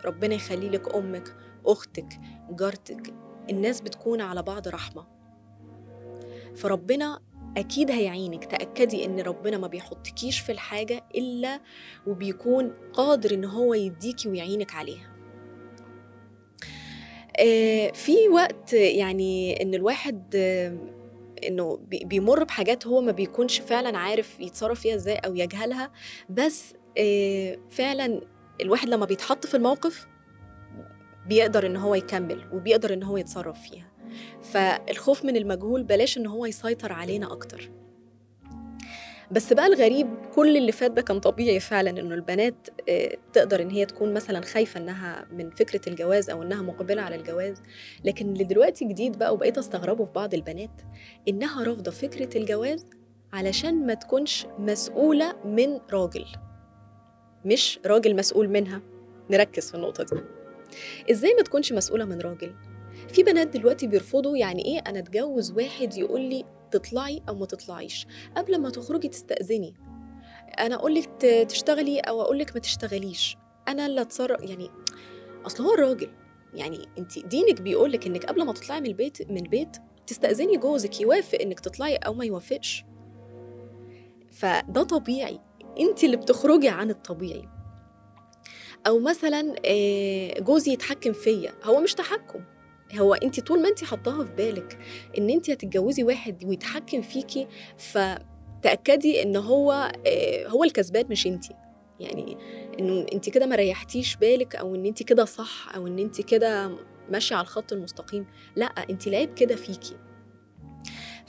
ربنا 0.06 0.36
يخلي 0.36 0.69
لك 0.69 0.95
أمك 0.95 1.36
أختك 1.65 2.19
جارتك 2.50 3.13
الناس 3.50 3.82
بتكون 3.82 4.21
على 4.21 4.43
بعض 4.43 4.67
رحمة. 4.67 5.08
فربنا 6.56 7.19
أكيد 7.58 7.92
هيعينك. 7.92 8.46
تأكدي 8.46 9.06
إن 9.06 9.20
ربنا 9.20 9.58
ما 9.58 9.68
بيحطكيش 9.68 10.40
في 10.40 10.52
الحاجة 10.52 11.04
إلا 11.16 11.62
وبيكون 12.08 12.74
قادر 12.94 13.34
إن 13.34 13.46
هو 13.46 13.74
يديكي 13.74 14.30
ويعينك 14.30 14.76
عليها. 14.76 15.12
آه، 17.40 17.92
في 17.92 18.30
وقت 18.30 18.74
يعني 18.74 19.62
إن 19.64 19.74
الواحد 19.74 20.36
إنه 21.48 21.78
بي- 21.78 22.04
بيمر 22.06 22.44
بحاجات 22.44 22.88
هو 22.88 23.02
ما 23.02 23.12
بيكونش 23.12 23.60
فعلا 23.60 23.98
عارف 23.98 24.40
يتصرف 24.40 24.80
فيها 24.80 24.96
إزاي 24.96 25.16
أو 25.16 25.36
يجهلها 25.36 25.92
بس 26.30 26.74
آه، 26.98 27.58
فعلا 27.70 28.22
الواحد 28.62 28.90
لما 28.90 29.06
بيتحط 29.06 29.46
في 29.46 29.58
الموقف 29.58 30.08
بيقدر 31.28 31.66
إن 31.66 31.76
هو 31.76 31.96
يكمل 31.96 32.50
وبيقدر 32.54 32.94
إن 32.94 33.04
هو 33.04 33.18
يتصرف 33.18 33.62
فيها. 33.62 33.90
فالخوف 34.41 35.26
من 35.26 35.36
المجهول 35.36 35.84
بلاش 35.84 36.17
إن 36.17 36.28
هو 36.28 36.45
يسيطر 36.45 36.91
علينا 36.91 37.32
أكتر. 37.34 37.71
بس 39.32 39.54
بقى 39.54 39.67
الغريب 39.67 40.08
كل 40.36 40.58
اللي 40.58 40.71
فات 40.71 40.91
ده 40.91 41.02
كان 41.02 41.19
طبيعي 41.19 41.60
فعلا 41.60 41.89
إنه 41.89 42.15
البنات 42.15 42.67
آه، 42.89 43.17
تقدر 43.34 43.62
إن 43.62 43.69
هي 43.69 43.86
تكون 43.86 44.13
مثلا 44.13 44.41
خايفة 44.41 44.80
إنها 44.80 45.26
من 45.32 45.50
فكرة 45.50 45.89
الجواز 45.89 46.30
أو 46.30 46.43
إنها 46.43 46.62
مقبلة 46.62 47.02
على 47.02 47.15
الجواز. 47.15 47.62
لكن 48.04 48.34
اللي 48.34 48.43
دلوقتي 48.43 48.86
جديد 48.86 49.17
بقى 49.17 49.34
وبقيت 49.34 49.58
أستغربه 49.58 50.06
في 50.06 50.12
بعض 50.12 50.34
البنات 50.34 50.82
إنها 51.28 51.63
رافضة 51.63 51.91
فكرة 51.91 52.38
الجواز 52.38 52.86
علشان 53.34 53.86
ما 53.86 53.93
تكونش 53.93 54.45
مسؤولة 54.60 55.36
من 55.45 55.80
راجل. 55.93 56.26
مش 57.45 57.80
راجل 57.86 58.15
مسؤول 58.15 58.50
منها. 58.50 58.82
نركز 59.30 59.69
في 59.69 59.76
النقطة 59.76 60.04
دي. 60.04 60.21
إزاي 61.12 61.34
ما 61.34 61.41
تكونش 61.41 61.74
مسؤولة 61.74 62.06
من 62.06 62.21
راجل؟ 62.21 62.54
في 63.12 63.24
بنات 63.24 63.47
دلوقتي 63.47 63.88
بيرفضوا 63.88 64.38
يعني 64.38 64.65
إيه 64.65 64.80
أنا 64.80 65.00
أتجوز 65.00 65.52
واحد 65.52 65.97
يقول 65.97 66.21
لي 66.21 66.45
تطلعي 66.71 67.21
أو 67.30 67.36
ما 67.36 67.45
تطلعيش. 67.45 68.08
قبل 68.38 68.62
ما 68.62 68.69
تخرجي 68.69 69.08
تستأذني. 69.08 69.74
أنا 70.60 70.76
أقول 70.76 70.95
لك 70.95 71.06
تشتغلي 71.50 72.00
أو 72.00 72.21
أقول 72.21 72.39
لك 72.39 72.54
ما 72.54 72.60
تشتغليش. 72.60 73.38
أنا 73.67 73.86
اللي 73.86 74.02
اتصرف 74.02 74.41
يعني 74.41 74.69
أصل 75.45 75.63
هو 75.63 75.74
الراجل. 75.74 76.10
يعني 76.54 76.80
أنت 76.97 77.19
دينك 77.19 77.62
بيقول 77.62 77.91
لك 77.91 78.08
إنك 78.08 78.26
قبل 78.26 78.45
ما 78.45 78.54
تطلعي 78.54 78.82
من 78.82 78.88
البيت 78.88 79.32
من 79.32 79.38
البيت 79.38 79.78
تستأذني 80.08 80.58
جوزك 80.58 81.02
يوافق 81.02 81.41
إنك 81.41 81.60
تطلعي 81.60 81.95
أو 81.95 82.13
ما 82.13 82.26
يوافقش. 82.26 82.86
فده 84.32 84.84
طبيعي. 84.84 85.39
أنت 85.80 86.04
اللي 86.04 86.17
بتخرجي 86.17 86.69
عن 86.69 86.89
الطبيعي. 86.89 87.50
أو 88.88 89.00
مثلا 89.00 89.56
آه، 89.65 90.39
جوزي 90.39 90.71
يتحكم 90.71 91.13
فيا. 91.13 91.54
هو 91.63 91.80
مش 91.80 91.93
تحكم. 91.93 92.43
هو 92.99 93.13
انت 93.13 93.39
طول 93.39 93.62
ما 93.62 93.69
انت 93.69 93.84
حطاها 93.84 94.25
في 94.25 94.32
بالك 94.32 94.77
ان 95.17 95.30
انت 95.30 95.49
هتتجوزي 95.49 96.04
واحد 96.04 96.45
ويتحكم 96.45 97.01
فيكي 97.01 97.47
فتأكدي 97.77 99.23
ان 99.23 99.36
هو 99.36 99.91
آه، 100.08 100.47
هو 100.47 100.63
الكسبان 100.63 101.06
مش 101.10 101.27
انت. 101.27 101.45
يعني 101.99 102.38
انه 102.80 103.06
انت 103.13 103.30
كده 103.30 103.45
ما 103.45 103.56
ريحتيش 103.56 104.15
بالك 104.15 104.56
أو 104.56 104.75
ان 104.75 104.86
انت 104.86 105.04
كده 105.04 105.25
صح 105.25 105.75
أو 105.75 105.88
ان 105.88 105.99
انت 105.99 106.21
كده 106.21 106.77
ماشية 107.10 107.36
على 107.36 107.43
الخط 107.43 107.73
المستقيم. 107.73 108.25
لا 108.56 108.65
انت 108.65 109.08
العيب 109.08 109.34
كده 109.34 109.56
فيكي. 109.56 109.95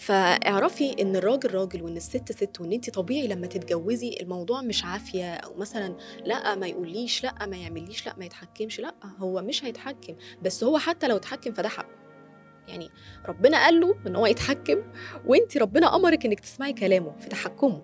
فاعرفي 0.03 1.03
إن 1.03 1.17
الراجل 1.17 1.55
راجل 1.55 1.83
وإن 1.83 1.97
الست 1.97 2.33
ست 2.33 2.61
وإن 2.61 2.73
انت 2.73 2.91
طبيعي 2.91 3.27
لما 3.27 3.47
تتجوزي 3.47 4.17
الموضوع 4.21 4.62
مش 4.62 4.85
عافية 4.85 5.35
أو 5.35 5.55
مثلا 5.55 5.97
لأ 6.25 6.55
ما 6.55 6.67
يقوليش 6.67 7.25
لأ 7.25 7.47
ما 7.47 7.57
يعمليش 7.57 8.07
لأ 8.07 8.15
ما 8.19 8.25
يتحكمش 8.25 8.81
لأ 8.81 8.95
هو 9.19 9.43
مش 9.43 9.65
هيتحكم. 9.65 10.15
بس 10.43 10.65
هو 10.65 10.79
حتى 10.79 11.09
لو 11.09 11.17
اتحكم 11.17 11.53
فده 11.53 11.69
حقه 11.69 11.97
يعني 12.69 12.91
ربنا 13.29 13.65
قال 13.65 13.81
له 13.81 13.95
إن 14.07 14.17
هو 14.17 14.27
يتحكم 14.27 14.83
وانت 15.27 15.57
ربنا 15.57 15.97
أمرك 15.97 16.27
إنك 16.27 16.41
تسمعي 16.41 16.73
كلامه 16.73 17.17
في 17.19 17.29
تحكمه. 17.29 17.83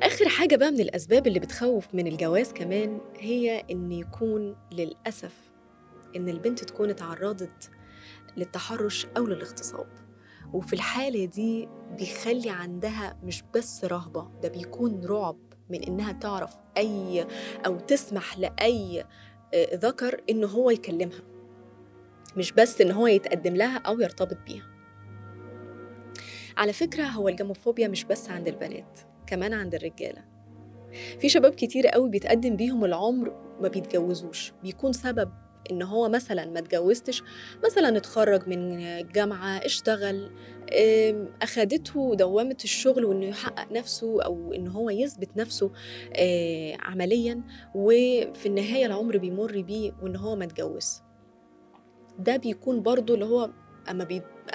آخر 0.00 0.28
حاجة 0.28 0.56
بقى 0.56 0.70
من 0.70 0.80
الأسباب 0.80 1.26
اللي 1.26 1.38
بتخوف 1.40 1.94
من 1.94 2.06
الجواز 2.06 2.52
كمان 2.52 3.00
هي 3.18 3.64
إن 3.70 3.92
يكون 3.92 4.56
للأسف 4.72 5.34
إن 6.16 6.28
البنت 6.28 6.64
تكون 6.64 6.90
اتعرضت 6.90 7.70
للتحرش 8.36 9.06
أو 9.16 9.26
للاغتصاب. 9.26 9.86
وفي 10.52 10.72
الحالة 10.72 11.24
دي 11.24 11.68
بيخلي 11.98 12.50
عندها 12.50 13.16
مش 13.24 13.42
بس 13.54 13.84
رهبة 13.84 14.30
ده 14.42 14.48
بيكون 14.48 15.04
رعب 15.04 15.36
من 15.70 15.82
إنها 15.84 16.12
تعرف 16.12 16.56
أي 16.76 17.26
أو 17.66 17.76
تسمح 17.76 18.38
لأي 18.38 19.04
آه، 19.54 19.76
ذكر 19.76 20.20
إن 20.30 20.44
هو 20.44 20.70
يكلمها. 20.70 21.20
مش 22.36 22.52
بس 22.52 22.80
إن 22.80 22.90
هو 22.90 23.06
يتقدم 23.06 23.56
لها 23.56 23.78
أو 23.78 24.00
يرتبط 24.00 24.36
بيها. 24.46 24.66
على 26.56 26.72
فكرة 26.72 27.04
هو 27.04 27.28
الجاموفوبيا 27.28 27.88
مش 27.88 28.04
بس 28.04 28.30
عند 28.30 28.48
البنات 28.48 29.00
كمان 29.26 29.52
عند 29.52 29.74
الرجالة. 29.74 30.24
في 31.20 31.28
شباب 31.28 31.54
كتير 31.54 31.86
قوي 31.86 32.10
بيتقدم 32.10 32.56
بيهم 32.56 32.84
العمر 32.84 33.56
ما 33.60 33.68
بيتجوزوش 33.68 34.52
بيكون 34.62 34.92
سبب 34.92 35.30
إن 35.70 35.82
هو 35.82 36.08
مثلا 36.08 36.46
ما 36.46 36.58
اتجوزتش 36.58 37.22
مثلا 37.64 37.96
اتخرج 37.96 38.48
من 38.48 38.80
الجامعة 38.80 39.56
اشتغل 39.56 40.30
أخدته 41.42 42.14
دوامة 42.14 42.56
الشغل 42.64 43.04
وإنه 43.04 43.26
يحقق 43.26 43.72
نفسه 43.72 44.22
أو 44.22 44.52
إن 44.52 44.68
هو 44.68 44.90
يثبت 44.90 45.36
نفسه 45.36 45.70
آه، 46.12 46.76
عمليا 46.80 47.42
وفي 47.74 48.46
النهاية 48.46 48.86
العمر 48.86 49.18
بيمر 49.18 49.60
بيه 49.60 49.92
وإن 50.02 50.16
هو 50.16 50.36
ما 50.36 50.44
اتجوز. 50.44 51.02
ده 52.18 52.36
بيكون 52.36 52.82
برضو 52.82 53.14
اللي 53.14 53.24
هو 53.24 53.50
أما 53.90 54.04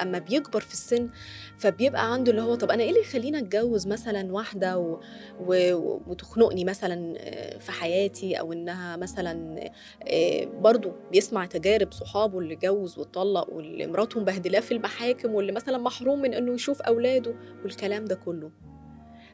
أما 0.02 0.19
بيكبر 0.19 0.62
في 0.62 0.73
السن 0.73 1.10
فبيبقى 1.58 2.13
عنده 2.13 2.32
اللي 2.32 2.41
هو 2.41 2.56
طب 2.56 2.71
أنا 2.71 2.84
إيه 2.84 2.89
اللي 2.89 3.02
يخليني 3.02 3.38
أتجوز 3.39 3.88
مثلا 3.88 4.34
واحدة 4.34 4.78
و... 4.78 4.99
و... 5.39 5.73
وتخنقني 6.08 6.65
مثلا 6.65 7.13
آه، 7.17 7.58
في 7.58 7.71
حياتي 7.71 8.39
أو 8.39 8.54
إنها 8.54 8.97
مثلا 8.97 9.60
آه، 10.08 10.45
برضو 10.45 10.91
بيسمع 11.12 11.45
تجارب 11.45 11.91
صحابه 11.91 12.39
اللي 12.39 12.56
جوز 12.56 12.99
واتطلق 12.99 13.49
واللي 13.54 13.88
مراته 13.88 14.19
مبهدلاه 14.19 14.60
في 14.60 14.73
المحاكم 14.73 15.34
واللي 15.34 15.52
مثلا 15.52 15.78
محروم 15.78 16.21
من 16.21 16.34
إنه 16.34 16.54
يشوف 16.54 16.82
أولاده 16.82 17.36
والكلام 17.63 18.06
ده 18.06 18.15
كله. 18.15 18.52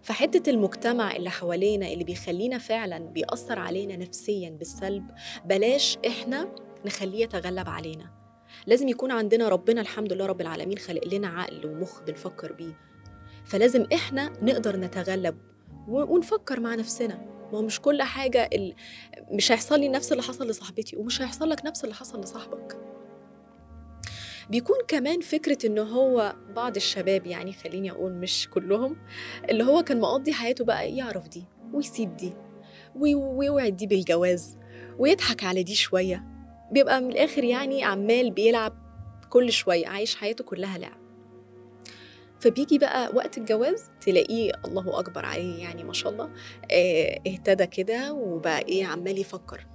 فحتة 0.02 0.50
المجتمع 0.50 1.16
اللي 1.16 1.30
حوالينا 1.30 1.88
اللي 1.88 2.04
بيخلينا 2.04 2.58
فعلا 2.58 2.98
بيأثر 3.00 3.60
علينا 3.60 3.96
نفسيا 3.96 4.50
بالسلب 4.50 5.04
بلاش 5.46 5.98
إحنا 6.08 6.48
نخليه 6.86 7.24
يتغلب 7.24 7.70
علينا. 7.70 8.25
لازم 8.68 8.88
يكون 8.88 9.12
عندنا 9.12 9.50
ربنا 9.50 9.82
الحمد 9.82 10.14
لله 10.14 10.26
رب 10.26 10.42
العالمين 10.42 10.78
خلق 10.78 11.08
لنا 11.08 11.28
عقل 11.28 11.66
ومخ 11.66 12.02
بنفكر 12.02 12.54
بيه. 12.54 12.74
فلازم 13.46 13.86
إحنا 13.94 14.34
نقدر 14.42 14.76
نتغلب 14.78 15.36
ونفكر 15.88 16.60
مع 16.60 16.76
نفسنا. 16.76 17.16
ما 17.52 17.58
هو 17.58 17.62
مش 17.62 17.82
كل 17.82 18.02
حاجة 18.02 18.50
ال... 18.54 18.76
مش 19.32 19.52
هيحصل 19.52 19.80
لي 19.80 19.90
نفس 19.90 20.12
اللي 20.12 20.24
حصل 20.24 20.48
لصاحبتي 20.50 20.96
ومش 20.98 21.22
هيحصل 21.22 21.50
لك 21.50 21.66
نفس 21.66 21.84
اللي 21.84 21.96
حصل 21.96 22.22
لصاحبك. 22.22 22.78
بيكون 24.50 24.78
كمان 24.88 25.22
فكرة 25.22 25.66
إن 25.68 25.78
هو 25.80 26.36
بعض 26.56 26.76
الشباب 26.76 27.26
يعني 27.28 27.54
خليني 27.54 27.92
أقول 27.92 28.14
مش 28.14 28.50
كلهم 28.54 28.98
اللي 29.50 29.64
هو 29.64 29.84
كان 29.84 30.00
مقضي 30.00 30.34
حياته 30.34 30.66
بقى 30.66 30.96
يعرف 30.96 31.28
دي 31.28 31.44
ويسيب 31.74 32.18
دي 32.18 32.34
وي- 32.96 33.16
ويوعد 33.16 33.76
دي 33.78 33.88
بالجواز 33.88 34.58
ويضحك 35.00 35.44
على 35.44 35.64
دي 35.64 35.76
شوية. 35.76 36.35
بيبقى 36.72 37.02
من 37.02 37.12
الآخر 37.12 37.44
يعني 37.44 37.84
عمال 37.84 38.32
بيلعب 38.32 38.74
كل 39.30 39.52
شوية 39.52 39.88
عايش 39.88 40.16
حياته 40.16 40.44
كلها 40.44 40.78
لعب. 40.78 41.06
فبيجي 42.40 42.78
بقى 42.78 43.12
وقت 43.16 43.38
الجواز 43.38 43.90
تلاقيه 44.02 44.52
الله 44.66 45.00
أكبر 45.00 45.26
عليه 45.26 45.64
يعني 45.64 45.84
ما 45.84 45.94
شاء 45.94 46.12
الله 46.12 46.30
آه، 46.72 47.20
اهتدى 47.28 47.68
كده 47.68 48.14
وبقى 48.14 48.60
إيه 48.62 48.86
عمال 48.86 49.18
يفكر. 49.18 49.68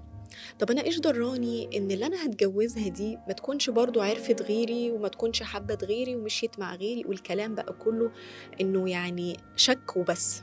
طب 0.59 0.71
أنا 0.71 0.83
إيش 0.85 0.99
دراني 0.99 1.77
إن 1.77 1.91
اللي 1.91 2.07
أنا 2.07 2.27
هتجوزها 2.27 2.89
دي 2.89 3.17
ما 3.29 3.33
تكونش 3.33 3.71
برضو 3.71 4.01
عرفت 4.01 4.43
غيري 4.43 4.91
وما 4.91 5.09
تكونش 5.09 5.43
حبت 5.43 5.85
غيري 5.85 6.17
ومشيت 6.17 6.59
مع 6.59 6.75
غيري 6.75 7.05
والكلام 7.07 7.55
بقى 7.55 7.73
كله 7.73 8.11
إنه 8.61 8.91
يعني 8.91 9.37
شك 9.57 9.97
وبس. 9.97 10.43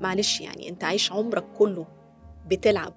معلش 0.00 0.40
يعني 0.40 0.68
أنت 0.68 0.84
عايش 0.84 1.12
عمرك 1.12 1.44
كله 1.52 1.86
بتلعب 2.46 2.94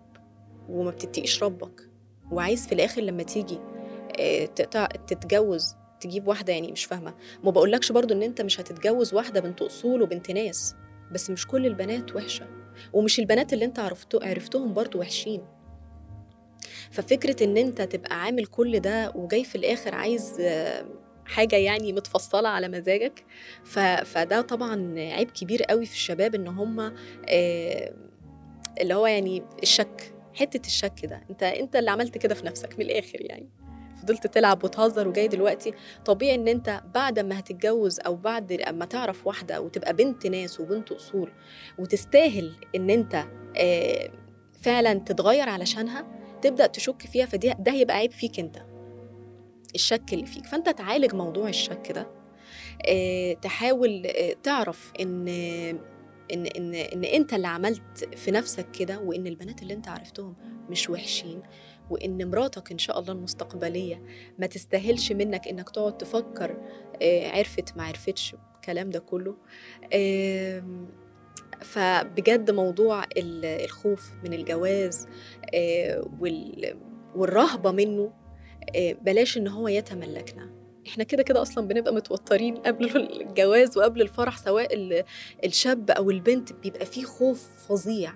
وما 0.69 0.91
بتتقيش 0.91 1.43
ربك. 1.43 1.89
وعايز 2.31 2.67
في 2.67 2.71
الآخر 2.75 3.01
لما 3.01 3.23
تيجي 3.23 3.59
آه، 4.19 4.45
تقطع 4.45 4.85
تتجوز 4.85 5.75
تجيب 5.99 6.27
واحدة 6.27 6.53
يعني 6.53 6.71
مش 6.71 6.85
فاهمة. 6.85 7.13
ما 7.43 7.51
بقولكش 7.51 7.91
برضو 7.91 8.13
إن 8.13 8.23
أنت 8.23 8.41
مش 8.41 8.59
هتتجوز 8.59 9.13
واحدة 9.13 9.39
بنت 9.39 9.61
أصول 9.61 10.01
وبنت 10.01 10.31
ناس 10.31 10.75
بس 11.11 11.29
مش 11.29 11.47
كل 11.47 11.65
البنات 11.65 12.15
وحشة. 12.15 12.47
ومش 12.93 13.19
البنات 13.19 13.53
اللي 13.53 13.65
أنت 13.65 13.79
عرفتو 13.79 14.19
عرفتهم 14.21 14.73
برضو 14.73 14.99
وحشين. 14.99 15.41
ففكرة 16.91 17.43
إن 17.43 17.57
أنت 17.57 17.81
تبقى 17.81 18.21
عامل 18.23 18.45
كل 18.45 18.79
ده 18.79 19.11
وجاي 19.15 19.43
في 19.43 19.55
الآخر 19.55 19.95
عايز 19.95 20.37
آه، 20.39 20.85
حاجة 21.25 21.55
يعني 21.55 21.93
متفصلة 21.93 22.49
على 22.49 22.67
مزاجك. 22.67 23.23
فده 24.05 24.41
طبعا 24.41 24.99
عيب 24.99 25.31
كبير 25.31 25.63
قوي 25.63 25.85
في 25.85 25.93
الشباب 25.93 26.35
إن 26.35 26.47
هم 26.47 26.79
آه، 27.29 27.93
اللي 28.81 28.93
هو 28.93 29.07
يعني 29.07 29.43
الشك. 29.63 30.13
حتة 30.37 30.67
الشك 30.67 31.05
ده. 31.05 31.21
انت 31.29 31.43
انت 31.43 31.75
اللي 31.75 31.91
عملت 31.91 32.17
كده 32.17 32.35
في 32.35 32.45
نفسك 32.45 32.79
من 32.79 32.85
الآخر 32.85 33.21
يعني. 33.21 33.49
فضلت 34.01 34.27
تلعب 34.27 34.63
وتهزر 34.63 35.07
وجاي 35.07 35.27
دلوقتي. 35.27 35.73
طبيعي 36.05 36.35
إن 36.35 36.47
انت 36.47 36.81
بعد 36.93 37.19
ما 37.19 37.39
هتتجوز 37.39 37.99
أو 37.99 38.15
بعد 38.15 38.51
اما 38.51 38.85
تعرف 38.85 39.27
واحدة 39.27 39.61
وتبقى 39.61 39.93
بنت 39.93 40.27
ناس 40.27 40.59
وبنت 40.59 40.91
أصول 40.91 41.31
وتستاهل 41.79 42.53
إن 42.75 42.89
انت 42.89 43.25
آه، 43.57 44.09
فعلا 44.61 44.93
تتغير 44.93 45.49
علشانها 45.49 46.05
تبدأ 46.41 46.67
تشك 46.67 47.01
فيها 47.01 47.25
فدي 47.25 47.53
ده 47.59 47.71
هيبقى 47.71 47.95
عيب 47.97 48.11
فيك 48.11 48.39
انت. 48.39 48.57
الشك 49.75 50.13
اللي 50.13 50.25
فيك. 50.25 50.45
فأنت 50.45 50.69
تعالج 50.69 51.15
موضوع 51.15 51.49
الشك 51.49 51.91
ده. 51.91 52.07
آه، 52.87 53.33
تحاول 53.33 54.03
آه، 54.07 54.35
تعرف 54.43 54.91
إن 54.99 55.27
إن 56.33 56.45
إن 56.45 56.75
إن 56.75 57.03
أنت 57.03 57.33
اللي 57.33 57.47
عملت 57.47 58.09
في 58.15 58.31
نفسك 58.31 58.71
كده 58.71 58.99
وإن 58.99 59.27
البنات 59.27 59.61
اللي 59.61 59.73
أنت 59.73 59.87
عرفتهم 59.87 60.35
مش 60.69 60.89
وحشين 60.89 61.41
وإن 61.89 62.29
مراتك 62.31 62.71
إن 62.71 62.77
شاء 62.77 62.99
الله 62.99 63.11
المستقبلية 63.13 64.01
ما 64.39 64.47
تستاهلش 64.47 65.11
منك 65.11 65.47
إنك 65.47 65.69
تقعد 65.69 65.97
تفكر 65.97 66.57
آه، 67.01 67.29
عرفت 67.29 67.77
ما 67.77 67.83
عرفتش 67.83 68.35
الكلام 68.55 68.89
ده 68.89 68.99
كله. 68.99 69.35
فبجد 71.61 72.51
موضوع 72.51 73.03
ال- 73.03 73.45
الخوف 73.45 74.11
من 74.23 74.33
الجواز 74.33 75.07
آه، 75.53 76.09
وال- 76.19 76.77
والرهبة 77.15 77.71
منه 77.71 78.13
آه، 78.75 78.93
بلاش 78.93 79.37
إن 79.37 79.47
هو 79.47 79.67
يتملكنا. 79.67 80.56
إحنا 80.87 81.03
كده 81.03 81.23
كده 81.23 81.41
أصلا 81.41 81.67
بنبقى 81.67 81.93
متوترين 81.93 82.55
قبل 82.55 82.85
الجواز 83.21 83.77
وقبل 83.77 84.01
الفرح 84.01 84.37
سواء 84.37 84.73
ال- 84.75 85.03
الشاب 85.45 85.91
أو 85.91 86.11
البنت 86.11 86.53
بيبقى 86.53 86.85
فيه 86.85 87.03
خوف 87.03 87.47
فظيع. 87.69 88.13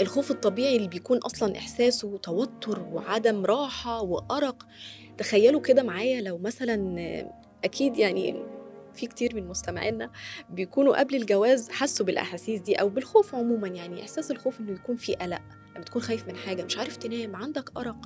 الخوف 0.00 0.30
الطبيعي 0.30 0.76
اللي 0.76 0.88
بيكون 0.88 1.18
أصلا 1.18 1.56
احساسه 1.58 2.18
توتر 2.18 2.80
وعدم 2.92 3.44
راحة 3.44 4.02
وأرق. 4.02 4.66
تخيلوا 5.18 5.60
كده 5.60 5.82
معايا 5.82 6.20
لو 6.20 6.38
مثلا 6.38 6.96
أكيد 7.64 7.96
يعني 7.98 8.42
في 8.94 9.06
كتير 9.06 9.36
من 9.36 9.46
مستمعينا 9.48 10.10
بيكونوا 10.50 10.98
قبل 11.00 11.14
الجواز 11.14 11.70
حسوا 11.70 12.06
بالأحاسيس 12.06 12.60
دي 12.60 12.74
أو 12.74 12.88
بالخوف 12.88 13.34
عموما 13.34 13.68
يعني 13.68 14.02
إحساس 14.02 14.30
الخوف 14.30 14.60
إنه 14.60 14.72
يكون 14.72 14.96
في 14.96 15.14
قلق 15.14 15.42
لما 15.74 15.84
تكون 15.84 16.02
خايف 16.02 16.28
من 16.28 16.36
حاجة 16.36 16.62
مش 16.64 16.78
عارف 16.78 16.96
تنام 16.96 17.36
عندك 17.36 17.76
أرق. 17.76 17.96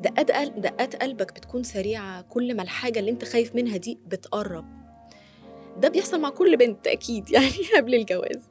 دقات 0.00 0.30
قلب 0.30 0.60
دقات 0.60 1.02
قلبك 1.02 1.32
بتكون 1.34 1.62
سريعة. 1.62 2.22
كل 2.22 2.56
ما 2.56 2.62
الحاجة 2.62 2.98
اللي 2.98 3.10
أنت 3.10 3.24
خايف 3.24 3.54
منها 3.54 3.76
دي 3.76 3.98
بتقرب. 4.06 4.64
ده 5.80 5.88
بيحصل 5.88 6.20
مع 6.20 6.28
كل 6.30 6.56
بنت 6.56 6.86
أكيد 6.86 7.30
يعني 7.34 7.50
قبل 7.76 7.94
الجواز. 7.94 8.48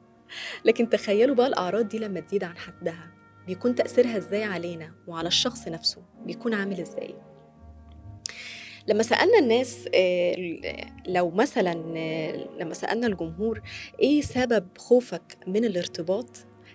لكن 0.64 0.88
تخيلوا 0.88 1.34
بقى 1.34 1.46
الأعراض 1.46 1.88
دي 1.88 1.98
لما 1.98 2.20
تزيد 2.20 2.44
عن 2.44 2.56
حدها. 2.56 3.10
بيكون 3.46 3.74
تأثيرها 3.74 4.16
إزاي 4.16 4.44
علينا 4.44 4.92
وعلى 5.06 5.28
الشخص 5.28 5.68
نفسه؟ 5.68 6.02
بيكون 6.26 6.54
عامل 6.54 6.80
إزاي؟ 6.80 7.14
لما 8.88 9.02
سألنا 9.02 9.38
الناس 9.38 9.88
آه، 9.94 10.34
لو 11.06 11.30
مثلا 11.30 11.94
آه، 11.96 12.48
لما 12.60 12.74
سألنا 12.74 13.06
الجمهور 13.06 13.60
إيه 14.02 14.20
سبب 14.20 14.68
خوفك 14.78 15.36
من 15.46 15.64
الارتباط 15.64 16.30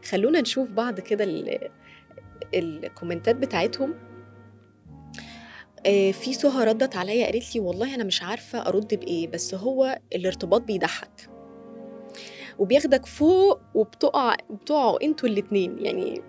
خلونا 0.09 0.41
نشوف 0.41 0.69
بعض 0.69 0.99
كده 0.99 1.23
ال- 1.23 1.69
الكومنتات 2.53 3.35
بتاعتهم. 3.35 3.93
في 6.11 6.33
سهى 6.33 6.65
ردت 6.65 6.95
عليا 6.95 7.25
قالت 7.25 7.55
لي 7.55 7.61
والله 7.61 7.95
أنا 7.95 8.03
مش 8.03 8.23
عارفة 8.23 8.67
أرد 8.67 8.95
بإيه 8.95 9.27
بس 9.27 9.53
هو 9.53 9.99
الارتباط 10.15 10.61
بيضحك. 10.61 11.29
وبياخدك 12.59 13.05
فوق 13.05 13.59
وبتقع 13.73 14.35
بتقعوا 14.49 15.03
أنتوا 15.03 15.29
الاتنين. 15.29 15.85
يعني 15.85 16.21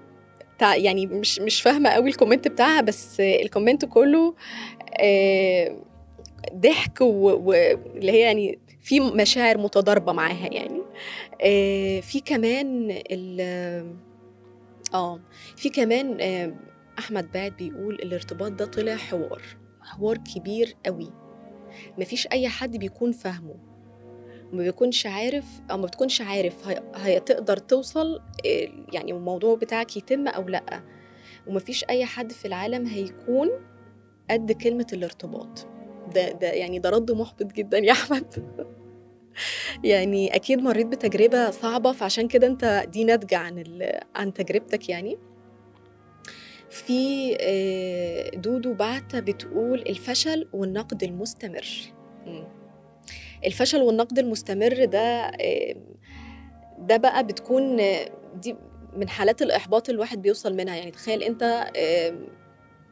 يعني 0.62 1.06
مش 1.06 1.40
مش 1.40 1.62
فاهمة 1.62 1.90
قوي 1.90 2.10
ال 2.10 2.15
comment 2.15 2.48
بتاعها 2.48 2.80
بس 2.80 3.20
ال 3.20 3.28
comment 3.28 3.84
كله 3.84 4.34
آه، 5.00 5.76
ضحك 6.54 7.00
واللي 7.00 8.12
هي 8.12 8.20
يعني 8.20 8.58
في 8.82 9.00
مشاعر 9.00 9.58
متضاربة 9.58 10.12
معاها 10.12 10.48
يعني. 10.52 10.82
آه، 11.40 12.00
في 12.00 12.20
كمان 12.20 12.98
آه 14.94 15.20
في 15.56 15.68
كمان 15.68 16.20
أحمد 16.98 17.32
بعد 17.32 17.52
بيقول 17.56 17.94
الارتباط 17.94 18.52
ده 18.52 18.64
طلع 18.64 18.96
حوار 18.96 19.42
حوار 19.80 20.16
كبير 20.18 20.76
قوي. 20.86 21.10
مفيش 21.98 22.26
أي 22.32 22.48
حد 22.48 22.76
بيكون 22.76 23.12
فاهمه. 23.12 23.54
ما 24.52 24.62
بيكونش 24.62 25.06
عارف 25.06 25.44
أو 25.70 25.76
ما 25.76 25.86
بتكونش 25.86 26.20
عارف 26.20 26.68
هتقدر 26.94 27.56
توصل 27.56 28.20
آه، 28.46 28.68
يعني 28.92 29.12
الموضوع 29.12 29.54
بتاعك 29.56 29.96
يتم 29.96 30.28
أو 30.28 30.42
لأ. 30.42 30.82
ومفيش 31.46 31.84
أي 31.84 32.04
حد 32.04 32.32
في 32.32 32.44
العالم 32.44 32.86
هيكون 32.86 33.50
قد 34.30 34.52
كلمة 34.52 34.86
الارتباط. 34.92 35.66
ده 36.14 36.32
ده 36.32 36.46
يعني 36.52 36.78
ده 36.78 36.90
رد 36.90 37.10
محبط 37.10 37.52
جدا 37.52 37.78
يا 37.78 37.92
أحمد. 37.92 38.34
يعني 39.84 40.34
أكيد 40.34 40.58
مريت 40.62 40.86
بتجربة 40.86 41.50
صعبة 41.50 41.92
فعشان 41.92 42.28
كده 42.28 42.46
أنت 42.46 42.86
دي 42.92 43.04
ناتجة 43.04 43.36
عن 43.36 43.64
عن 44.14 44.32
تجربتك 44.32 44.88
يعني. 44.88 45.18
في 46.74 47.36
آه، 47.40 48.30
دودو 48.36 48.74
بعتة 48.74 49.20
بتقول 49.20 49.80
الفشل 49.80 50.48
والنقد 50.52 51.02
المستمر. 51.02 51.66
الفشل 53.46 53.82
والنقد 53.82 54.18
المستمر 54.18 54.84
ده 54.84 55.00
آه، 55.00 55.76
ده 56.78 56.96
بقى 56.96 57.26
بتكون 57.26 57.80
آه، 57.80 58.10
دي 58.42 58.56
من 58.96 59.08
حالات 59.08 59.42
الإحباط 59.42 59.88
الواحد 59.90 60.22
بيوصل 60.22 60.54
منها. 60.56 60.76
يعني 60.76 60.90
تخيل 60.90 61.22
أنت 61.22 61.70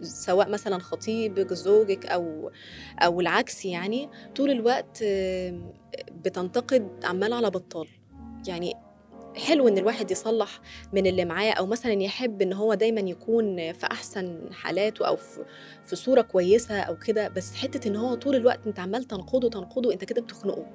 سواء 0.01 0.49
مثلا 0.51 0.79
خطيبك 0.79 1.53
زوجك 1.53 2.07
أو 2.07 2.51
أو 2.99 3.21
العكس 3.21 3.65
يعني 3.65 4.09
طول 4.37 4.51
الوقت 4.51 5.05
بتنتقد 6.25 7.05
عمال 7.05 7.33
على 7.33 7.51
بطال. 7.51 7.89
يعني 8.49 8.75
حلو 9.37 9.69
إن 9.69 9.79
الواحد 9.79 10.11
يصلح 10.11 10.61
من 10.93 11.07
اللي 11.07 11.25
معاه 11.25 11.53
أو 11.53 11.67
مثلا 11.67 11.93
يحب 11.93 12.43
إن 12.43 12.53
هو 12.53 12.75
دايما 12.75 13.01
يكون 13.01 13.73
في 13.73 13.87
أحسن 13.87 14.49
حالاته 14.53 15.07
أو 15.07 15.17
في, 15.17 15.97
صورة 15.97 16.21
كويسة 16.21 16.81
أو 16.81 16.97
كده. 16.99 17.29
بس 17.29 17.55
حتة 17.55 17.89
إن 17.89 17.97
هو 17.97 18.15
طول 18.15 18.35
الوقت 18.37 18.67
أنت 18.67 18.79
عمال 18.81 19.05
تنقده 19.05 19.49
تنقده 19.49 19.93
أنت 19.93 20.05
كده 20.05 20.23
بتخنقه. 20.23 20.67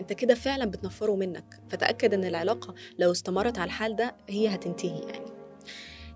أنت 0.00 0.12
كده 0.12 0.34
فعلا 0.34 0.64
بتنفره 0.64 1.16
منك. 1.16 1.60
فتأكد 1.68 2.14
إن 2.14 2.24
العلاقة 2.24 2.74
لو 2.98 3.12
استمرت 3.12 3.58
على 3.58 3.66
الحال 3.68 3.96
ده 3.96 4.16
هي 4.28 4.48
هتنتهي 4.48 5.00
يعني. 5.00 5.26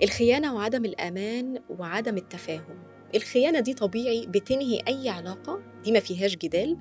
الخيانة 0.03 0.55
وعدم 0.55 0.85
الأمان 0.85 1.63
وعدم 1.79 2.17
التفاهم. 2.17 2.89
الخيانة 3.14 3.61
دي 3.61 3.75
طبيعي 3.75 4.27
بتنهي 4.27 4.81
أي 4.88 5.09
علاقة 5.09 5.61
دي 5.85 5.92
ما 5.92 6.01
فيهاش 6.01 6.37
جدال. 6.37 6.77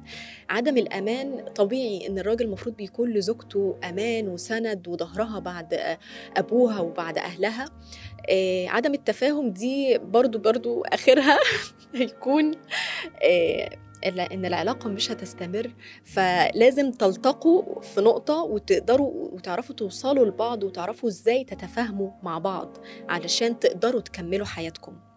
عدم 0.50 0.78
الأمان 0.78 1.46
طبيعي 1.56 2.08
إن 2.08 2.20
الراجل 2.20 2.46
المفروض 2.46 2.76
بيكون 2.76 3.10
لزوجته 3.14 3.76
أمان 3.84 4.28
وسند 4.28 4.88
وظهرها 4.88 5.40
بعد 5.40 5.98
أبوها 6.38 6.80
وبعد 6.80 7.18
أهلها. 7.18 7.66
آه 8.30 8.68
عدم 8.68 8.94
التفاهم 8.94 9.50
دي 9.50 9.98
برضو 9.98 10.40
برضو 10.40 10.82
آخرها 10.82 11.38
هيكون 11.96 12.52
آه 13.24 13.70
إلا 14.06 14.34
إن 14.34 14.46
العلاقة 14.46 14.90
مش 14.90 15.12
هتستمر. 15.12 15.72
فلازم 16.04 16.92
تلتقوا 16.92 17.82
في 17.82 18.02
نقطة 18.02 18.44
وتقدروا 18.44 19.12
وتعرفوا 19.32 19.76
توصلوا 19.76 20.26
لبعض 20.26 20.64
وتعرفوا 20.64 21.10
إزاي 21.10 21.44
تتفاهموا 21.44 22.12
مع 22.24 22.38
بعض 22.38 22.78
علشان 23.10 23.60
تقدروا 23.60 24.02
تكملوا 24.02 24.46
حياتكم. 24.46 25.09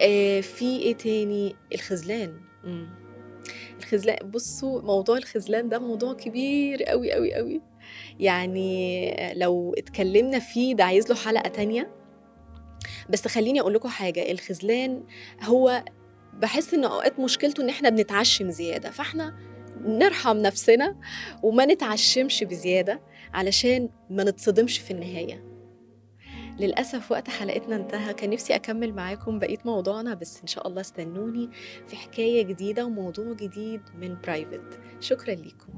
آه 0.00 0.40
في 0.40 0.64
إيه 0.78 0.94
تاني؟ 0.94 1.56
الخذلان. 1.74 2.40
الخذلان 3.78 4.30
بصوا 4.30 4.82
موضوع 4.82 5.16
الخذلان 5.16 5.68
ده 5.68 5.78
موضوع 5.78 6.14
كبير 6.14 6.82
قوي 6.82 7.12
قوي 7.12 7.34
قوي 7.34 7.62
يعني 8.18 9.34
لو 9.34 9.74
اتكلمنا 9.78 10.38
فيه 10.38 10.74
ده 10.74 10.84
عايز 10.84 11.08
له 11.08 11.14
حلقة 11.14 11.48
تانية. 11.48 11.90
بس 13.10 13.28
خليني 13.28 13.60
أقول 13.60 13.74
لكم 13.74 13.88
حاجة 13.88 14.30
الخذلان 14.30 15.04
هو 15.42 15.84
بحس 16.32 16.74
إن 16.74 16.84
أوقات 16.84 17.20
مشكلته 17.20 17.62
إن 17.62 17.68
إحنا 17.68 17.88
بنتعشم 17.88 18.50
زيادة. 18.50 18.90
فإحنا 18.90 19.36
نرحم 19.80 20.36
نفسنا 20.36 20.96
وما 21.42 21.66
نتعشمش 21.66 22.44
بزيادة 22.44 23.00
علشان 23.34 23.88
ما 24.10 24.24
نتصدمش 24.24 24.78
في 24.78 24.90
النهاية. 24.90 25.49
للأسف 26.60 27.12
وقت 27.12 27.30
حلقتنا 27.30 27.76
انتهى. 27.76 28.14
كان 28.14 28.30
نفسي 28.30 28.54
أكمل 28.54 28.92
معاكم 28.94 29.38
بقية 29.38 29.58
موضوعنا 29.64 30.14
بس 30.14 30.40
إن 30.40 30.46
شاء 30.46 30.68
الله 30.68 30.80
استنوني 30.80 31.50
في 31.86 31.96
حكاية 31.96 32.42
جديدة 32.42 32.86
وموضوع 32.86 33.32
جديد 33.32 33.80
من 33.94 34.16
برايفت 34.24 34.80
شكرا 35.00 35.34
ليكم. 35.34 35.72